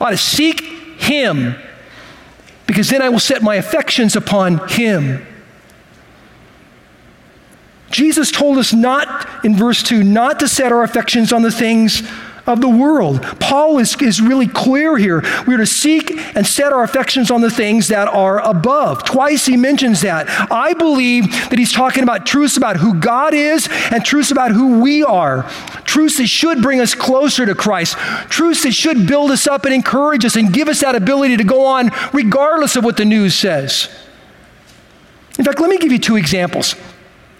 I 0.00 0.04
ought 0.04 0.10
to 0.10 0.16
seek 0.16 0.60
Him 0.62 1.56
because 2.66 2.88
then 2.88 3.02
I 3.02 3.08
will 3.08 3.20
set 3.20 3.42
my 3.42 3.56
affections 3.56 4.16
upon 4.16 4.68
Him. 4.68 5.26
Jesus 7.90 8.30
told 8.30 8.58
us 8.58 8.72
not, 8.72 9.44
in 9.44 9.56
verse 9.56 9.82
2, 9.82 10.02
not 10.02 10.40
to 10.40 10.48
set 10.48 10.72
our 10.72 10.82
affections 10.82 11.32
on 11.32 11.42
the 11.42 11.50
things 11.50 12.02
of 12.46 12.60
the 12.60 12.68
world. 12.68 13.22
Paul 13.40 13.78
is, 13.78 14.00
is 14.00 14.20
really 14.20 14.46
clear 14.46 14.96
here. 14.96 15.22
We're 15.46 15.56
to 15.56 15.66
seek 15.66 16.10
and 16.36 16.46
set 16.46 16.72
our 16.72 16.84
affections 16.84 17.30
on 17.30 17.40
the 17.40 17.50
things 17.50 17.88
that 17.88 18.08
are 18.08 18.40
above. 18.40 19.04
Twice 19.04 19.46
he 19.46 19.56
mentions 19.56 20.02
that. 20.02 20.26
I 20.50 20.74
believe 20.74 21.30
that 21.50 21.58
he's 21.58 21.72
talking 21.72 22.02
about 22.02 22.26
truths 22.26 22.56
about 22.56 22.76
who 22.76 22.94
God 23.00 23.34
is 23.34 23.68
and 23.90 24.04
truths 24.04 24.30
about 24.30 24.52
who 24.52 24.80
we 24.80 25.02
are. 25.02 25.42
Truths 25.84 26.18
that 26.18 26.28
should 26.28 26.62
bring 26.62 26.80
us 26.80 26.94
closer 26.94 27.46
to 27.46 27.54
Christ. 27.54 27.96
Truths 28.28 28.62
that 28.62 28.72
should 28.72 29.06
build 29.06 29.30
us 29.30 29.46
up 29.46 29.64
and 29.64 29.74
encourage 29.74 30.24
us 30.24 30.36
and 30.36 30.52
give 30.52 30.68
us 30.68 30.80
that 30.80 30.94
ability 30.94 31.36
to 31.36 31.44
go 31.44 31.66
on 31.66 31.90
regardless 32.12 32.76
of 32.76 32.84
what 32.84 32.96
the 32.96 33.04
news 33.04 33.34
says. 33.34 33.88
In 35.38 35.44
fact, 35.44 35.60
let 35.60 35.68
me 35.68 35.78
give 35.78 35.92
you 35.92 35.98
two 35.98 36.16
examples. 36.16 36.74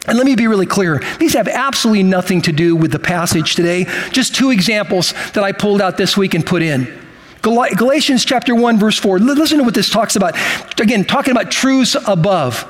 And 0.06 0.16
let 0.16 0.26
me 0.26 0.36
be 0.36 0.46
really 0.46 0.66
clear 0.66 1.02
these 1.18 1.34
have 1.34 1.48
absolutely 1.48 2.02
nothing 2.02 2.42
to 2.42 2.52
do 2.52 2.76
with 2.76 2.92
the 2.92 2.98
passage 2.98 3.54
today. 3.54 3.86
Just 4.10 4.34
two 4.34 4.50
examples 4.50 5.12
that 5.32 5.44
I 5.44 5.52
pulled 5.52 5.80
out 5.80 5.96
this 5.96 6.16
week 6.16 6.34
and 6.34 6.44
put 6.44 6.62
in. 6.62 7.06
Galatians 7.46 8.24
chapter 8.24 8.56
1, 8.56 8.78
verse 8.78 8.98
4. 8.98 9.20
Listen 9.20 9.58
to 9.58 9.64
what 9.64 9.74
this 9.74 9.88
talks 9.88 10.16
about. 10.16 10.36
Again, 10.80 11.04
talking 11.04 11.30
about 11.30 11.50
truths 11.50 11.96
above. 12.06 12.64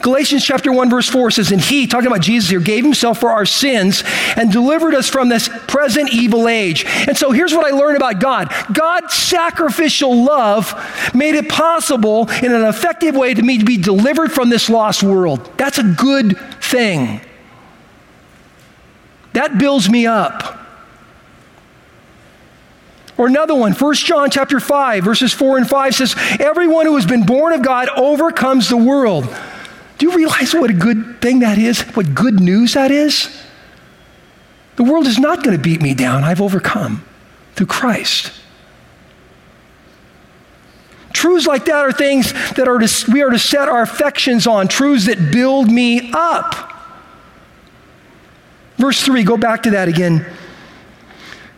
Galatians 0.00 0.42
chapter 0.42 0.72
1, 0.72 0.88
verse 0.88 1.08
4 1.08 1.32
says, 1.32 1.52
And 1.52 1.60
he, 1.60 1.86
talking 1.86 2.06
about 2.06 2.22
Jesus 2.22 2.48
here, 2.48 2.60
gave 2.60 2.82
himself 2.82 3.20
for 3.20 3.30
our 3.30 3.44
sins 3.44 4.02
and 4.36 4.50
delivered 4.50 4.94
us 4.94 5.10
from 5.10 5.28
this 5.28 5.50
present 5.66 6.14
evil 6.14 6.48
age. 6.48 6.86
And 6.86 7.16
so 7.16 7.30
here's 7.30 7.52
what 7.52 7.70
I 7.70 7.76
learned 7.76 7.96
about 7.96 8.20
God 8.20 8.50
God's 8.72 9.12
sacrificial 9.12 10.24
love 10.24 10.72
made 11.14 11.34
it 11.34 11.50
possible 11.50 12.30
in 12.30 12.54
an 12.54 12.64
effective 12.64 13.14
way 13.14 13.34
to 13.34 13.42
me 13.42 13.58
to 13.58 13.66
be 13.66 13.76
delivered 13.76 14.32
from 14.32 14.48
this 14.48 14.70
lost 14.70 15.02
world. 15.02 15.50
That's 15.58 15.78
a 15.78 15.82
good 15.82 16.38
thing. 16.72 17.20
That 19.34 19.58
builds 19.58 19.88
me 19.88 20.06
up. 20.06 20.58
Or 23.16 23.26
another 23.26 23.54
one, 23.54 23.72
1 23.72 23.94
John 23.94 24.30
chapter 24.30 24.58
5, 24.58 25.04
verses 25.04 25.32
4 25.32 25.58
and 25.58 25.68
5 25.68 25.94
says, 25.94 26.16
Everyone 26.40 26.86
who 26.86 26.96
has 26.96 27.06
been 27.06 27.24
born 27.24 27.52
of 27.52 27.62
God 27.62 27.88
overcomes 27.90 28.68
the 28.68 28.76
world. 28.76 29.28
Do 29.98 30.06
you 30.06 30.16
realize 30.16 30.54
what 30.54 30.70
a 30.70 30.74
good 30.74 31.20
thing 31.20 31.40
that 31.40 31.58
is? 31.58 31.82
What 31.94 32.14
good 32.14 32.40
news 32.40 32.74
that 32.74 32.90
is? 32.90 33.40
The 34.76 34.82
world 34.82 35.06
is 35.06 35.18
not 35.18 35.44
going 35.44 35.56
to 35.56 35.62
beat 35.62 35.82
me 35.82 35.94
down. 35.94 36.24
I've 36.24 36.40
overcome 36.40 37.04
through 37.54 37.66
Christ. 37.66 38.32
Truths 41.12 41.46
like 41.46 41.66
that 41.66 41.76
are 41.76 41.92
things 41.92 42.32
that 42.54 42.68
are 42.68 42.78
to, 42.78 43.12
we 43.12 43.22
are 43.22 43.30
to 43.30 43.38
set 43.38 43.68
our 43.68 43.82
affections 43.82 44.46
on, 44.46 44.68
truths 44.68 45.06
that 45.06 45.30
build 45.32 45.70
me 45.70 46.10
up. 46.12 46.70
Verse 48.76 49.02
3, 49.02 49.22
go 49.22 49.36
back 49.36 49.62
to 49.64 49.70
that 49.72 49.88
again. 49.88 50.26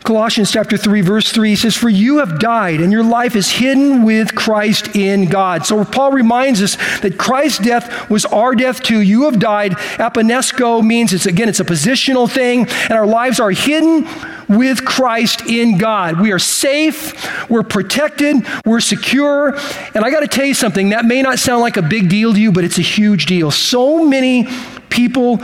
Colossians 0.05 0.51
chapter 0.51 0.77
3 0.77 1.01
verse 1.01 1.31
3 1.31 1.55
says 1.55 1.75
for 1.75 1.89
you 1.89 2.19
have 2.19 2.37
died 2.37 2.79
and 2.79 2.91
your 2.91 3.03
life 3.03 3.35
is 3.35 3.49
hidden 3.49 4.03
with 4.03 4.35
Christ 4.35 4.95
in 4.95 5.25
God. 5.25 5.65
So 5.65 5.83
Paul 5.83 6.11
reminds 6.11 6.61
us 6.61 6.75
that 6.99 7.17
Christ's 7.17 7.57
death 7.57 8.07
was 8.07 8.23
our 8.25 8.53
death 8.53 8.83
too. 8.83 9.01
You 9.01 9.23
have 9.23 9.39
died. 9.39 9.71
Apothnesko 9.71 10.85
means 10.85 11.11
it's 11.11 11.25
again 11.25 11.49
it's 11.49 11.59
a 11.59 11.65
positional 11.65 12.29
thing 12.29 12.67
and 12.69 12.91
our 12.91 13.07
lives 13.07 13.39
are 13.39 13.49
hidden 13.49 14.07
with 14.47 14.85
Christ 14.85 15.49
in 15.49 15.79
God. 15.79 16.21
We 16.21 16.31
are 16.31 16.39
safe, 16.39 17.49
we're 17.49 17.63
protected, 17.63 18.45
we're 18.63 18.81
secure. 18.81 19.55
And 19.95 20.05
I 20.05 20.11
got 20.11 20.19
to 20.19 20.27
tell 20.27 20.45
you 20.45 20.53
something 20.53 20.89
that 20.89 21.05
may 21.05 21.23
not 21.23 21.39
sound 21.39 21.61
like 21.61 21.77
a 21.77 21.81
big 21.81 22.09
deal 22.09 22.31
to 22.31 22.39
you, 22.39 22.51
but 22.51 22.63
it's 22.63 22.77
a 22.77 22.83
huge 22.83 23.25
deal. 23.25 23.49
So 23.49 24.05
many 24.05 24.47
people, 24.89 25.39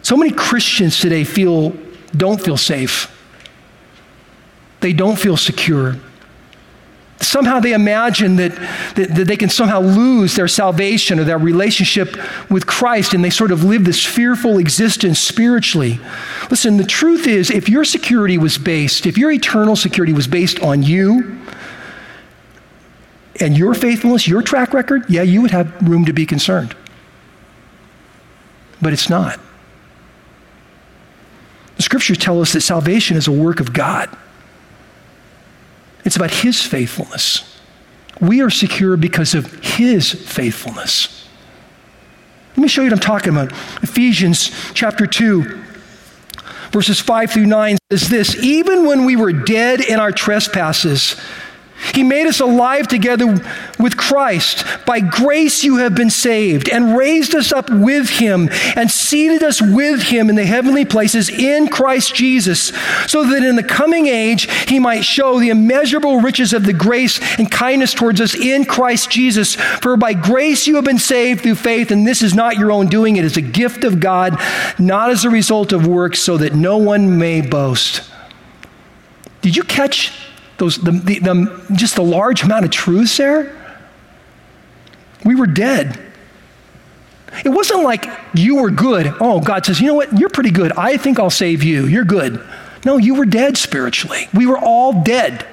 so 0.00 0.16
many 0.16 0.30
Christians 0.30 0.98
today 0.98 1.24
feel 1.24 1.76
don't 2.16 2.40
feel 2.40 2.56
safe 2.56 3.14
they 4.80 4.92
don't 4.92 5.18
feel 5.18 5.36
secure. 5.36 5.96
Somehow 7.20 7.58
they 7.58 7.72
imagine 7.72 8.36
that, 8.36 8.54
that, 8.94 9.14
that, 9.16 9.26
they 9.26 9.36
can 9.36 9.48
somehow 9.48 9.80
lose 9.80 10.36
their 10.36 10.46
salvation 10.46 11.18
or 11.18 11.24
their 11.24 11.38
relationship 11.38 12.16
with 12.48 12.66
Christ, 12.66 13.12
and 13.12 13.24
they 13.24 13.30
sort 13.30 13.50
of 13.50 13.64
live 13.64 13.84
this 13.84 14.04
fearful 14.04 14.58
existence 14.58 15.18
spiritually. 15.18 15.98
Listen, 16.48 16.76
the 16.76 16.84
truth 16.84 17.26
is, 17.26 17.50
if 17.50 17.68
your 17.68 17.84
security 17.84 18.38
was 18.38 18.56
based, 18.56 19.04
if 19.04 19.18
your 19.18 19.32
eternal 19.32 19.74
security 19.74 20.12
was 20.12 20.28
based 20.28 20.60
on 20.60 20.84
you 20.84 21.40
and 23.40 23.58
your 23.58 23.74
faithfulness, 23.74 24.28
your 24.28 24.42
track 24.42 24.72
record, 24.72 25.04
yeah, 25.08 25.22
you 25.22 25.42
would 25.42 25.50
have 25.50 25.88
room 25.88 26.04
to 26.04 26.12
be 26.12 26.24
concerned. 26.24 26.76
But 28.80 28.92
it's 28.92 29.10
not. 29.10 29.40
The 31.76 31.82
scriptures 31.82 32.18
tell 32.18 32.40
us 32.40 32.52
that 32.52 32.60
salvation 32.60 33.16
is 33.16 33.26
a 33.26 33.32
work 33.32 33.58
of 33.58 33.72
God. 33.72 34.08
It's 36.08 36.16
about 36.16 36.30
His 36.30 36.62
faithfulness. 36.62 37.60
We 38.18 38.40
are 38.40 38.48
secure 38.48 38.96
because 38.96 39.34
of 39.34 39.52
His 39.62 40.10
faithfulness. 40.10 41.28
Let 42.52 42.62
me 42.62 42.68
show 42.68 42.80
you 42.80 42.86
what 42.86 42.94
I'm 42.94 42.98
talking 43.00 43.28
about. 43.28 43.52
Ephesians 43.82 44.50
chapter 44.72 45.06
2, 45.06 45.62
verses 46.70 46.98
5 46.98 47.30
through 47.30 47.44
9 47.44 47.76
says 47.92 48.08
this 48.08 48.42
Even 48.42 48.86
when 48.86 49.04
we 49.04 49.16
were 49.16 49.34
dead 49.34 49.82
in 49.82 50.00
our 50.00 50.10
trespasses, 50.10 51.14
he 51.94 52.02
made 52.02 52.26
us 52.26 52.40
alive 52.40 52.88
together 52.88 53.26
with 53.78 53.96
Christ. 53.96 54.64
By 54.84 55.00
grace 55.00 55.64
you 55.64 55.76
have 55.76 55.94
been 55.94 56.10
saved, 56.10 56.68
and 56.68 56.96
raised 56.96 57.34
us 57.34 57.52
up 57.52 57.70
with 57.70 58.08
him, 58.08 58.48
and 58.76 58.90
seated 58.90 59.42
us 59.42 59.62
with 59.62 60.02
him 60.02 60.28
in 60.28 60.36
the 60.36 60.46
heavenly 60.46 60.84
places 60.84 61.28
in 61.28 61.68
Christ 61.68 62.14
Jesus, 62.14 62.72
so 63.06 63.24
that 63.24 63.42
in 63.42 63.56
the 63.56 63.62
coming 63.62 64.06
age 64.06 64.50
he 64.68 64.78
might 64.78 65.04
show 65.04 65.38
the 65.38 65.50
immeasurable 65.50 66.20
riches 66.20 66.52
of 66.52 66.64
the 66.64 66.72
grace 66.72 67.20
and 67.38 67.50
kindness 67.50 67.94
towards 67.94 68.20
us 68.20 68.34
in 68.34 68.64
Christ 68.64 69.10
Jesus. 69.10 69.54
For 69.54 69.96
by 69.96 70.14
grace 70.14 70.66
you 70.66 70.76
have 70.76 70.84
been 70.84 70.98
saved 70.98 71.42
through 71.42 71.56
faith, 71.56 71.90
and 71.90 72.06
this 72.06 72.22
is 72.22 72.34
not 72.34 72.56
your 72.56 72.72
own 72.72 72.86
doing, 72.86 73.16
it 73.16 73.24
is 73.24 73.36
a 73.36 73.42
gift 73.42 73.84
of 73.84 74.00
God, 74.00 74.38
not 74.78 75.10
as 75.10 75.24
a 75.24 75.30
result 75.30 75.72
of 75.72 75.86
works, 75.86 76.18
so 76.20 76.36
that 76.36 76.54
no 76.54 76.76
one 76.76 77.18
may 77.18 77.40
boast. 77.40 78.02
Did 79.40 79.56
you 79.56 79.62
catch 79.62 80.12
those, 80.58 80.78
the, 80.78 80.90
the, 80.90 81.18
the, 81.20 81.74
just 81.74 81.96
the 81.96 82.02
large 82.02 82.42
amount 82.42 82.64
of 82.64 82.70
truths 82.70 83.16
there, 83.16 83.54
we 85.24 85.34
were 85.34 85.46
dead. 85.46 85.98
It 87.44 87.50
wasn't 87.50 87.82
like 87.82 88.06
you 88.34 88.56
were 88.56 88.70
good. 88.70 89.12
Oh, 89.20 89.40
God 89.40 89.64
says, 89.64 89.80
you 89.80 89.86
know 89.86 89.94
what? 89.94 90.18
You're 90.18 90.30
pretty 90.30 90.50
good. 90.50 90.72
I 90.72 90.96
think 90.96 91.18
I'll 91.18 91.30
save 91.30 91.62
you. 91.62 91.86
You're 91.86 92.04
good. 92.04 92.44
No, 92.84 92.96
you 92.96 93.14
were 93.14 93.26
dead 93.26 93.56
spiritually. 93.56 94.28
We 94.34 94.46
were 94.46 94.58
all 94.58 95.02
dead. 95.02 95.46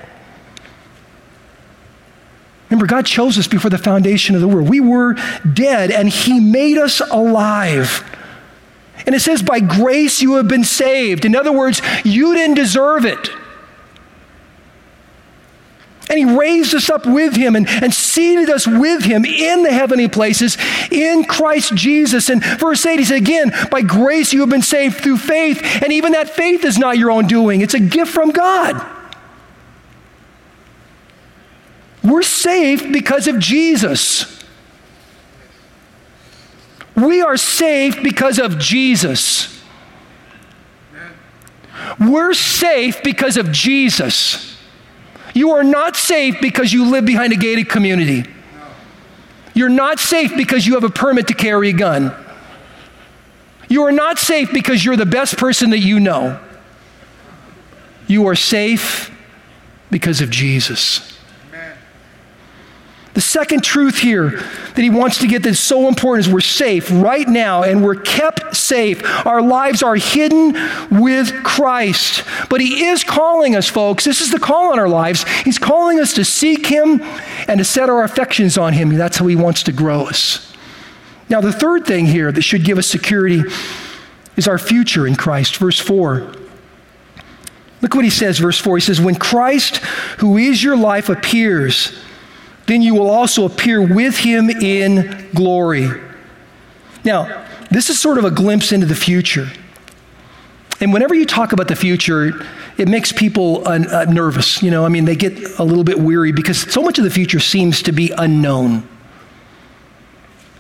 Remember, 2.69 2.87
God 2.87 3.05
chose 3.05 3.37
us 3.37 3.47
before 3.47 3.69
the 3.69 3.77
foundation 3.77 4.35
of 4.35 4.41
the 4.41 4.47
world. 4.47 4.69
We 4.69 4.79
were 4.79 5.15
dead, 5.53 5.91
and 5.91 6.09
He 6.09 6.39
made 6.39 6.77
us 6.77 6.99
alive. 6.99 8.03
And 9.05 9.13
it 9.13 9.19
says, 9.19 9.43
by 9.43 9.59
grace 9.59 10.21
you 10.21 10.35
have 10.35 10.47
been 10.47 10.63
saved. 10.63 11.25
In 11.25 11.35
other 11.35 11.51
words, 11.51 11.81
you 12.03 12.33
didn't 12.33 12.55
deserve 12.55 13.05
it. 13.05 13.29
And 16.09 16.19
he 16.19 16.25
raised 16.25 16.75
us 16.75 16.89
up 16.89 17.05
with 17.05 17.35
him 17.35 17.55
and, 17.55 17.67
and 17.67 17.93
seated 17.93 18.49
us 18.49 18.67
with 18.67 19.03
him 19.03 19.25
in 19.25 19.63
the 19.63 19.73
heavenly 19.73 20.07
places 20.07 20.57
in 20.91 21.23
Christ 21.25 21.73
Jesus. 21.75 22.29
And 22.29 22.43
verse 22.43 22.85
8, 22.85 22.99
he 22.99 23.05
said, 23.05 23.17
Again, 23.17 23.51
by 23.71 23.81
grace 23.81 24.31
you 24.31 24.41
have 24.41 24.49
been 24.49 24.61
saved 24.61 24.97
through 24.97 25.17
faith. 25.17 25.61
And 25.81 25.91
even 25.91 26.11
that 26.11 26.29
faith 26.29 26.63
is 26.63 26.77
not 26.77 26.97
your 26.97 27.11
own 27.11 27.27
doing, 27.27 27.61
it's 27.61 27.73
a 27.73 27.79
gift 27.79 28.11
from 28.11 28.31
God. 28.31 28.85
We're 32.03 32.21
saved 32.21 32.93
because 32.93 33.27
of 33.27 33.39
Jesus. 33.39 34.43
We 36.95 37.21
are 37.21 37.35
saved 37.35 38.03
because 38.03 38.37
of 38.37 38.59
Jesus. 38.59 39.51
We're 41.99 42.33
safe 42.33 43.01
because 43.03 43.37
of 43.37 43.51
Jesus. 43.51 44.54
You 45.35 45.51
are 45.51 45.63
not 45.63 45.97
safe 45.97 46.37
because 46.41 46.71
you 46.71 46.89
live 46.89 47.05
behind 47.05 47.33
a 47.33 47.35
gated 47.35 47.69
community. 47.69 48.23
You're 49.53 49.69
not 49.69 49.99
safe 49.99 50.35
because 50.35 50.65
you 50.65 50.73
have 50.73 50.85
a 50.85 50.89
permit 50.89 51.27
to 51.27 51.33
carry 51.33 51.69
a 51.69 51.73
gun. 51.73 52.15
You 53.67 53.83
are 53.83 53.91
not 53.91 54.17
safe 54.17 54.51
because 54.53 54.83
you're 54.83 54.95
the 54.95 55.05
best 55.05 55.37
person 55.37 55.71
that 55.71 55.79
you 55.79 55.99
know. 55.99 56.39
You 58.07 58.27
are 58.27 58.35
safe 58.35 59.11
because 59.91 60.21
of 60.21 60.29
Jesus. 60.29 61.14
The 63.15 63.21
second 63.21 63.63
truth 63.63 63.99
here 63.99 64.31
that 64.31 64.77
he 64.77 64.89
wants 64.89 65.19
to 65.19 65.27
get 65.27 65.41
that's 65.41 65.57
so 65.57 65.87
important 65.87 66.27
is 66.27 66.33
we're 66.33 66.41
safe 66.41 66.91
right 66.91 67.25
now 67.25 67.63
and 67.63 67.81
we're 67.81 67.95
kept 67.95 68.53
safe. 68.53 69.01
Our 69.25 69.41
lives 69.41 69.81
are 69.81 69.95
hidden 69.95 70.51
with 70.91 71.31
Christ. 71.41 72.25
But 72.49 72.59
he 72.59 72.87
is 72.87 73.05
calling 73.05 73.55
us, 73.55 73.69
folks. 73.69 74.03
This 74.03 74.19
is 74.19 74.31
the 74.31 74.39
call 74.39 74.73
on 74.73 74.79
our 74.79 74.89
lives. 74.89 75.23
He's 75.45 75.57
calling 75.57 75.97
us 75.97 76.13
to 76.15 76.25
seek 76.25 76.67
him 76.67 77.01
and 77.47 77.57
to 77.57 77.63
set 77.63 77.89
our 77.89 78.03
affections 78.03 78.57
on 78.57 78.73
him. 78.73 78.89
That's 78.89 79.15
how 79.15 79.27
he 79.27 79.37
wants 79.37 79.63
to 79.63 79.71
grow 79.71 80.01
us. 80.07 80.53
Now, 81.29 81.39
the 81.39 81.53
third 81.53 81.85
thing 81.85 82.07
here 82.07 82.33
that 82.33 82.41
should 82.41 82.65
give 82.65 82.77
us 82.77 82.85
security 82.85 83.43
is 84.35 84.45
our 84.45 84.57
future 84.57 85.07
in 85.07 85.15
Christ. 85.15 85.55
Verse 85.55 85.79
4. 85.79 86.35
Look 87.81 87.95
what 87.95 88.03
he 88.03 88.11
says, 88.11 88.39
verse 88.39 88.59
4. 88.59 88.75
He 88.75 88.81
says, 88.81 88.99
When 88.99 89.15
Christ, 89.15 89.77
who 90.17 90.37
is 90.37 90.61
your 90.61 90.75
life, 90.75 91.07
appears, 91.07 91.97
then 92.67 92.81
you 92.81 92.95
will 92.95 93.09
also 93.09 93.45
appear 93.45 93.81
with 93.81 94.17
him 94.17 94.49
in 94.49 95.29
glory. 95.33 95.89
Now, 97.03 97.45
this 97.69 97.89
is 97.89 97.99
sort 97.99 98.17
of 98.17 98.25
a 98.25 98.31
glimpse 98.31 98.71
into 98.71 98.85
the 98.85 98.95
future. 98.95 99.49
And 100.81 100.91
whenever 100.91 101.15
you 101.15 101.25
talk 101.25 101.53
about 101.53 101.67
the 101.67 101.75
future, 101.75 102.45
it 102.77 102.87
makes 102.87 103.11
people 103.11 103.67
uh, 103.67 103.79
uh, 103.89 104.05
nervous. 104.09 104.61
You 104.61 104.71
know, 104.71 104.85
I 104.85 104.89
mean, 104.89 105.05
they 105.05 105.15
get 105.15 105.59
a 105.59 105.63
little 105.63 105.83
bit 105.83 105.99
weary 105.99 106.31
because 106.31 106.59
so 106.59 106.81
much 106.81 106.97
of 106.97 107.03
the 107.03 107.09
future 107.09 107.39
seems 107.39 107.81
to 107.83 107.91
be 107.91 108.11
unknown. 108.17 108.87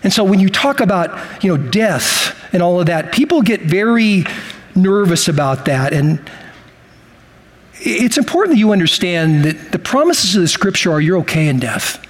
And 0.03 0.13
so 0.13 0.23
when 0.23 0.39
you 0.39 0.49
talk 0.49 0.79
about, 0.79 1.43
you 1.43 1.55
know, 1.55 1.61
death 1.61 2.37
and 2.53 2.61
all 2.61 2.79
of 2.79 2.85
that, 2.85 3.11
people 3.11 3.41
get 3.41 3.61
very 3.61 4.23
nervous 4.75 5.27
about 5.27 5.65
that. 5.65 5.93
And 5.93 6.19
it's 7.85 8.17
important 8.17 8.55
that 8.55 8.59
you 8.59 8.71
understand 8.71 9.45
that 9.45 9.71
the 9.71 9.79
promises 9.79 10.35
of 10.35 10.41
the 10.41 10.47
scripture 10.47 10.91
are 10.91 10.99
you're 10.99 11.19
okay 11.19 11.47
in 11.47 11.59
death. 11.59 12.03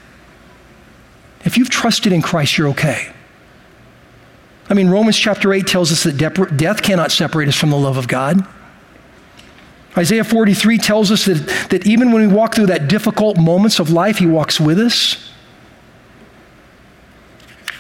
If 1.43 1.57
you've 1.57 1.69
trusted 1.69 2.13
in 2.13 2.21
Christ, 2.21 2.57
you're 2.57 2.69
okay. 2.69 3.11
I 4.69 4.73
mean, 4.73 4.89
Romans 4.89 5.17
chapter 5.17 5.53
8 5.53 5.67
tells 5.67 5.91
us 5.91 6.03
that 6.03 6.17
death 6.57 6.81
cannot 6.81 7.11
separate 7.11 7.47
us 7.47 7.55
from 7.55 7.69
the 7.69 7.77
love 7.77 7.97
of 7.97 8.07
God. 8.07 8.47
Isaiah 9.97 10.23
43 10.23 10.77
tells 10.77 11.11
us 11.11 11.25
that, 11.25 11.67
that 11.69 11.85
even 11.85 12.11
when 12.11 12.27
we 12.27 12.33
walk 12.33 12.55
through 12.55 12.65
that 12.67 12.88
difficult 12.88 13.38
moments 13.38 13.79
of 13.79 13.91
life, 13.91 14.17
He 14.17 14.25
walks 14.25 14.59
with 14.59 14.79
us. 14.79 15.31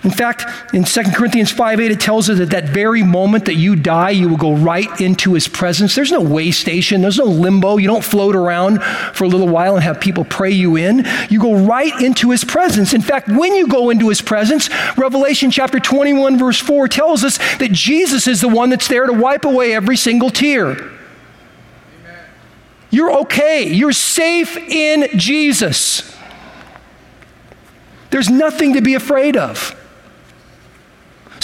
In 0.05 0.11
fact, 0.11 0.45
in 0.71 0.83
2 0.83 1.03
Corinthians 1.15 1.51
5 1.51 1.79
8, 1.79 1.91
it 1.91 1.99
tells 1.99 2.29
us 2.29 2.37
that 2.37 2.51
that 2.51 2.69
very 2.69 3.01
moment 3.01 3.45
that 3.45 3.55
you 3.55 3.75
die, 3.75 4.11
you 4.11 4.29
will 4.29 4.37
go 4.37 4.53
right 4.55 5.01
into 5.01 5.33
his 5.33 5.47
presence. 5.47 5.95
There's 5.95 6.11
no 6.11 6.21
way 6.21 6.51
station, 6.51 7.01
there's 7.01 7.17
no 7.17 7.25
limbo. 7.25 7.77
You 7.77 7.87
don't 7.87 8.03
float 8.03 8.35
around 8.35 8.83
for 8.83 9.23
a 9.23 9.27
little 9.27 9.47
while 9.47 9.73
and 9.73 9.83
have 9.83 9.99
people 9.99 10.23
pray 10.23 10.51
you 10.51 10.75
in. 10.75 11.07
You 11.31 11.39
go 11.39 11.55
right 11.55 11.99
into 12.03 12.29
his 12.29 12.43
presence. 12.43 12.93
In 12.93 13.01
fact, 13.01 13.29
when 13.29 13.55
you 13.55 13.67
go 13.67 13.89
into 13.89 14.07
his 14.07 14.21
presence, 14.21 14.69
Revelation 14.95 15.49
chapter 15.49 15.79
21, 15.79 16.37
verse 16.37 16.59
4 16.59 16.87
tells 16.87 17.23
us 17.23 17.39
that 17.57 17.71
Jesus 17.71 18.27
is 18.27 18.41
the 18.41 18.47
one 18.47 18.69
that's 18.69 18.87
there 18.87 19.07
to 19.07 19.13
wipe 19.13 19.43
away 19.43 19.73
every 19.73 19.97
single 19.97 20.29
tear. 20.29 20.91
You're 22.91 23.11
okay. 23.21 23.73
You're 23.73 23.91
safe 23.91 24.55
in 24.55 25.17
Jesus. 25.17 26.15
There's 28.11 28.29
nothing 28.29 28.73
to 28.75 28.81
be 28.81 28.93
afraid 28.93 29.35
of. 29.35 29.75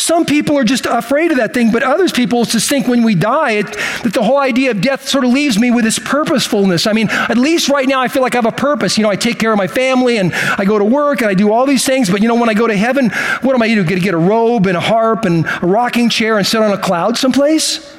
Some 0.02 0.26
people 0.26 0.58
are 0.58 0.64
just 0.64 0.88
afraid 0.88 1.30
of 1.30 1.38
that 1.38 1.54
thing, 1.54 1.72
but 1.72 1.84
others 1.84 2.12
people 2.12 2.44
just 2.44 2.68
think 2.68 2.88
when 2.88 3.04
we 3.04 3.14
die 3.14 3.52
it, 3.52 3.68
that 4.02 4.14
the 4.14 4.24
whole 4.24 4.40
idea 4.40 4.72
of 4.72 4.82
death 4.82 5.08
sort 5.08 5.24
of 5.24 5.30
leaves 5.30 5.60
me 5.60 5.70
with 5.70 5.84
this 5.84 6.00
purposefulness. 6.00 6.88
I 6.88 6.94
mean, 6.94 7.08
at 7.12 7.38
least 7.38 7.70
right 7.70 7.88
now 7.88 8.02
I 8.02 8.08
feel 8.08 8.24
like 8.24 8.34
I 8.34 8.40
have 8.40 8.48
a 8.48 8.52
purpose. 8.52 8.98
You 8.98 9.04
know, 9.04 9.12
I 9.12 9.16
take 9.16 9.38
care 9.38 9.52
of 9.52 9.60
my 9.60 9.68
family 9.68 10.18
and 10.18 10.34
I 10.34 10.66
go 10.66 10.80
to 10.80 10.84
work 10.84 11.22
and 11.22 11.30
I 11.30 11.36
do 11.36 11.52
all 11.52 11.68
these 11.68 11.86
things, 11.86 12.10
but 12.10 12.20
you 12.20 12.28
know, 12.28 12.34
when 12.34 12.50
I 12.50 12.56
go 12.56 12.66
to 12.66 12.76
heaven, 12.76 13.12
what 13.44 13.54
am 13.54 13.62
I 13.62 13.68
going 13.68 13.86
to 13.86 14.00
get 14.00 14.16
a 14.16 14.18
robe 14.18 14.66
and 14.66 14.76
a 14.76 14.82
harp 14.82 15.26
and 15.26 15.46
a 15.46 15.68
rocking 15.68 16.10
chair 16.10 16.40
and 16.40 16.48
sit 16.48 16.64
on 16.64 16.72
a 16.72 16.80
cloud 16.80 17.16
someplace? 17.16 17.96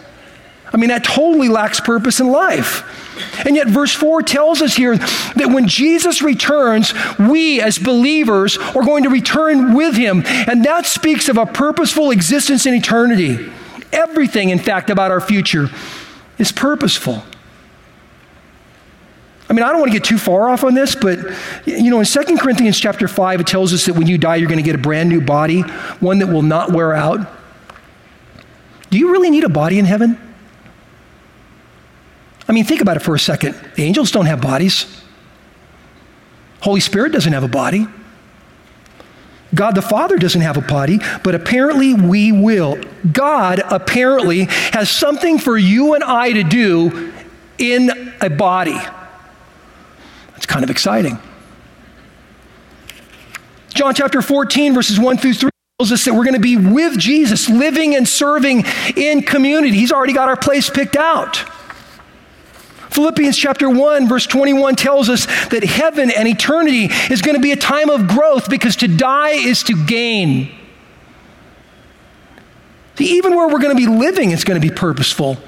I 0.73 0.79
mean, 0.79 0.89
that 0.89 1.05
totally 1.05 1.49
lacks 1.49 1.79
purpose 1.79 2.19
in 2.19 2.27
life. 2.33 2.83
And 3.45 3.57
yet, 3.57 3.69
verse 3.69 3.93
4 3.93 4.23
tells 4.23 4.63
us 4.63 4.75
here 4.75 4.97
that 4.97 5.51
when 5.51 5.69
Jesus 5.69 6.23
returns, 6.23 6.95
we 7.19 7.61
as 7.61 7.79
believers 7.79 8.57
are 8.59 8.83
going 8.83 9.05
to 9.05 9.11
return 9.11 9.75
with 9.75 9.97
him. 9.97 10.23
And 10.27 10.65
that 10.65 10.87
speaks 10.87 11.29
of 11.29 11.37
a 11.37 11.47
purposeful 11.47 12.11
existence 12.11 12.67
in 12.67 12.75
eternity. 12.75 13.53
Everything, 13.93 14.51
in 14.51 14.59
fact, 14.59 14.91
about 14.91 15.11
our 15.11 15.21
future 15.21 15.69
is 16.39 16.53
purposeful. 16.53 17.23
I 19.51 19.55
mean, 19.55 19.65
I 19.65 19.69
don't 19.69 19.81
want 19.81 19.93
to 19.93 19.99
get 19.99 20.05
too 20.05 20.17
far 20.17 20.49
off 20.49 20.65
on 20.65 20.73
this, 20.73 20.95
but 20.95 21.19
you 21.67 21.91
know, 21.91 22.01
in 22.01 22.07
2 22.07 22.39
Corinthians 22.39 22.81
chapter 22.81 23.07
5, 23.07 23.41
it 23.41 23.47
tells 23.47 23.75
us 23.75 23.85
that 23.85 23.95
when 23.95 24.07
you 24.07 24.17
die, 24.17 24.37
you're 24.37 24.49
going 24.49 24.57
to 24.57 24.65
get 24.65 24.75
a 24.75 24.79
brand 24.79 25.11
new 25.11 25.21
body, 25.21 25.61
one 26.01 26.21
that 26.21 26.29
will 26.29 26.41
not 26.41 26.73
wear 26.73 26.95
out. 26.95 27.21
Do 28.89 28.99
you 28.99 29.13
really 29.13 29.29
need 29.29 29.45
a 29.45 29.51
body 29.51 29.79
in 29.79 29.85
heaven? 29.85 30.19
I 32.49 32.53
mean, 32.53 32.65
think 32.65 32.81
about 32.81 32.97
it 32.97 33.01
for 33.01 33.15
a 33.15 33.19
second. 33.19 33.59
Angels 33.79 34.11
don't 34.11 34.27
have 34.27 34.41
bodies. 34.41 35.03
Holy 36.61 36.81
Spirit 36.81 37.13
doesn't 37.13 37.33
have 37.33 37.45
a 37.45 37.49
body. 37.49 37.87
God 39.55 39.75
the 39.75 39.83
Father 39.83 40.17
doesn't 40.17 40.41
have 40.41 40.57
a 40.57 40.63
body, 40.63 40.99
but 41.23 41.35
apparently 41.35 41.93
we 41.93 42.33
will. 42.33 42.79
God 43.11 43.61
apparently 43.71 44.45
has 44.45 44.91
something 44.91 45.39
for 45.39 45.59
you 45.59 45.95
and 45.95 46.03
I 46.03 46.33
to 46.33 46.43
do 46.43 47.13
in 47.59 48.15
a 48.21 48.31
body. 48.31 48.79
It's 50.37 50.47
kind 50.47 50.65
of 50.65 50.71
exciting. 50.71 51.19
John 53.75 53.95
chapter 53.95 54.23
14, 54.23 54.75
verses 54.75 54.99
1 54.99 55.19
through 55.19 55.35
3 55.35 55.51
tells 55.79 55.93
us 55.93 56.05
that 56.05 56.15
we're 56.15 56.25
going 56.25 56.35
to 56.35 56.41
be 56.41 56.57
with 56.57 56.99
Jesus, 56.99 57.49
living 57.49 57.95
and 57.95 58.07
serving 58.07 58.65
in 58.97 59.23
community. 59.23 59.77
He's 59.77 59.93
already 59.93 60.13
got 60.13 60.29
our 60.29 60.37
place 60.37 60.71
picked 60.71 60.97
out. 60.97 61.45
Philippians 62.93 63.37
chapter 63.37 63.71
1, 63.71 64.09
verse 64.09 64.27
21 64.27 64.77
tells 64.77 65.09
us 65.09 65.27
that 65.49 65.65
heaven 65.65 66.11
and 66.11 66.29
eternity 66.29 66.89
is 67.11 67.23
going 67.23 67.37
to 67.37 67.43
be 67.43 67.53
a 67.53 67.57
time 67.57 67.91
of 67.91 68.07
growth 68.07 68.51
because 68.51 68.77
to 68.77 68.89
die 68.89 69.31
is 69.31 69.63
to 69.65 69.87
gain. 69.87 70.55
See, 72.99 73.17
even 73.17 73.35
where 73.35 73.49
we're 73.49 73.61
going 73.61 73.77
to 73.77 73.81
be 73.81 73.87
living 73.87 74.33
is 74.33 74.45
going 74.45 74.61
to 74.61 74.67
be 74.67 74.75
purposeful. 74.75 75.39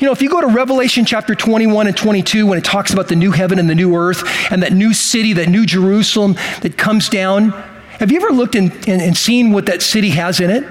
You 0.00 0.06
know, 0.06 0.12
if 0.12 0.22
you 0.22 0.30
go 0.30 0.40
to 0.40 0.46
Revelation 0.46 1.04
chapter 1.04 1.34
21 1.34 1.86
and 1.86 1.96
22, 1.96 2.46
when 2.46 2.58
it 2.58 2.64
talks 2.64 2.92
about 2.92 3.08
the 3.08 3.16
new 3.16 3.32
heaven 3.32 3.58
and 3.58 3.68
the 3.68 3.74
new 3.74 3.94
earth 3.96 4.22
and 4.50 4.62
that 4.62 4.72
new 4.72 4.94
city, 4.94 5.34
that 5.34 5.48
new 5.48 5.66
Jerusalem 5.66 6.34
that 6.62 6.78
comes 6.78 7.08
down, 7.08 7.50
have 7.98 8.10
you 8.10 8.18
ever 8.18 8.32
looked 8.32 8.54
and, 8.54 8.72
and, 8.88 9.02
and 9.02 9.16
seen 9.16 9.52
what 9.52 9.66
that 9.66 9.82
city 9.82 10.10
has 10.10 10.40
in 10.40 10.50
it? 10.50 10.64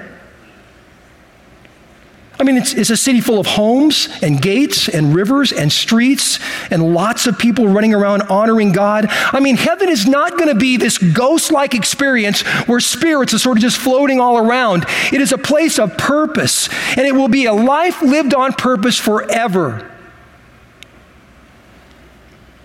I 2.40 2.42
mean, 2.42 2.56
it's, 2.56 2.72
it's, 2.72 2.88
a 2.88 2.96
city 2.96 3.20
full 3.20 3.38
of 3.38 3.46
homes 3.46 4.08
and 4.22 4.40
gates 4.40 4.88
and 4.88 5.14
rivers 5.14 5.52
and 5.52 5.70
streets 5.70 6.38
and 6.70 6.94
lots 6.94 7.26
of 7.26 7.38
people 7.38 7.68
running 7.68 7.92
around 7.92 8.22
honoring 8.22 8.72
God. 8.72 9.06
I 9.10 9.40
mean, 9.40 9.58
heaven 9.58 9.90
is 9.90 10.06
not 10.06 10.38
going 10.38 10.48
to 10.48 10.54
be 10.54 10.78
this 10.78 10.96
ghost 10.96 11.52
like 11.52 11.74
experience 11.74 12.40
where 12.66 12.80
spirits 12.80 13.34
are 13.34 13.38
sort 13.38 13.58
of 13.58 13.62
just 13.62 13.76
floating 13.76 14.20
all 14.20 14.38
around. 14.38 14.86
It 15.12 15.20
is 15.20 15.32
a 15.32 15.38
place 15.38 15.78
of 15.78 15.98
purpose, 15.98 16.70
and 16.96 17.06
it 17.06 17.14
will 17.14 17.28
be 17.28 17.44
a 17.44 17.52
life 17.52 18.00
lived 18.00 18.32
on 18.32 18.54
purpose 18.54 18.98
forever. 18.98 19.94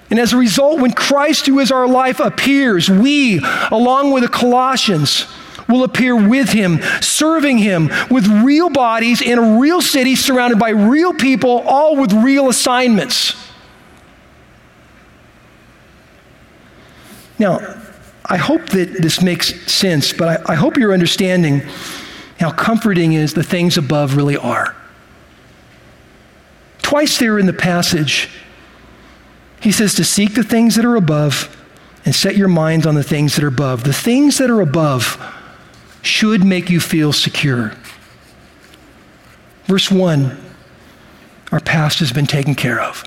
And 0.09 0.17
as 0.17 0.31
a 0.31 0.37
result, 0.37 0.79
when 0.79 0.93
Christ, 0.93 1.47
who 1.47 1.59
is 1.59 1.69
our 1.69 1.87
life, 1.87 2.21
appears, 2.21 2.89
we, 2.89 3.41
along 3.71 4.13
with 4.13 4.23
the 4.23 4.29
Colossians, 4.29 5.25
will 5.67 5.83
appear 5.83 6.15
with 6.15 6.49
him, 6.49 6.79
serving 7.01 7.57
him 7.57 7.89
with 8.09 8.27
real 8.27 8.69
bodies 8.69 9.21
in 9.21 9.39
a 9.39 9.59
real 9.59 9.81
city 9.81 10.15
surrounded 10.15 10.59
by 10.59 10.69
real 10.69 11.13
people, 11.13 11.61
all 11.67 11.95
with 11.95 12.13
real 12.13 12.49
assignments. 12.49 13.35
Now, 17.37 17.81
I 18.23 18.37
hope 18.37 18.69
that 18.69 19.01
this 19.01 19.21
makes 19.21 19.71
sense, 19.71 20.13
but 20.13 20.49
I, 20.49 20.53
I 20.53 20.55
hope 20.55 20.77
you're 20.77 20.93
understanding 20.93 21.61
how 22.39 22.51
comforting 22.51 23.13
is 23.13 23.33
the 23.33 23.43
things 23.43 23.77
above 23.77 24.15
really 24.15 24.37
are. 24.37 24.75
Twice 26.81 27.17
there 27.17 27.37
in 27.39 27.45
the 27.45 27.53
passage, 27.53 28.29
he 29.59 29.71
says 29.71 29.95
to 29.95 30.03
seek 30.03 30.35
the 30.35 30.43
things 30.43 30.75
that 30.75 30.85
are 30.85 30.95
above 30.95 31.51
and 32.05 32.13
set 32.13 32.35
your 32.35 32.47
minds 32.47 32.85
on 32.85 32.95
the 32.95 33.03
things 33.03 33.35
that 33.35 33.43
are 33.43 33.47
above. 33.47 33.83
The 33.83 33.93
things 33.93 34.37
that 34.37 34.49
are 34.49 34.61
above 34.61 35.17
should 36.05 36.43
make 36.43 36.69
you 36.69 36.79
feel 36.79 37.11
secure. 37.11 37.73
Verse 39.65 39.89
1 39.89 40.37
Our 41.51 41.59
past 41.59 41.99
has 41.99 42.11
been 42.11 42.27
taken 42.27 42.55
care 42.55 42.79
of. 42.79 43.03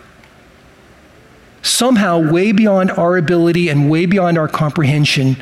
Somehow, 1.63 2.19
way 2.19 2.53
beyond 2.53 2.91
our 2.93 3.17
ability 3.17 3.69
and 3.69 3.91
way 3.91 4.07
beyond 4.07 4.39
our 4.39 4.49
comprehension, 4.49 5.37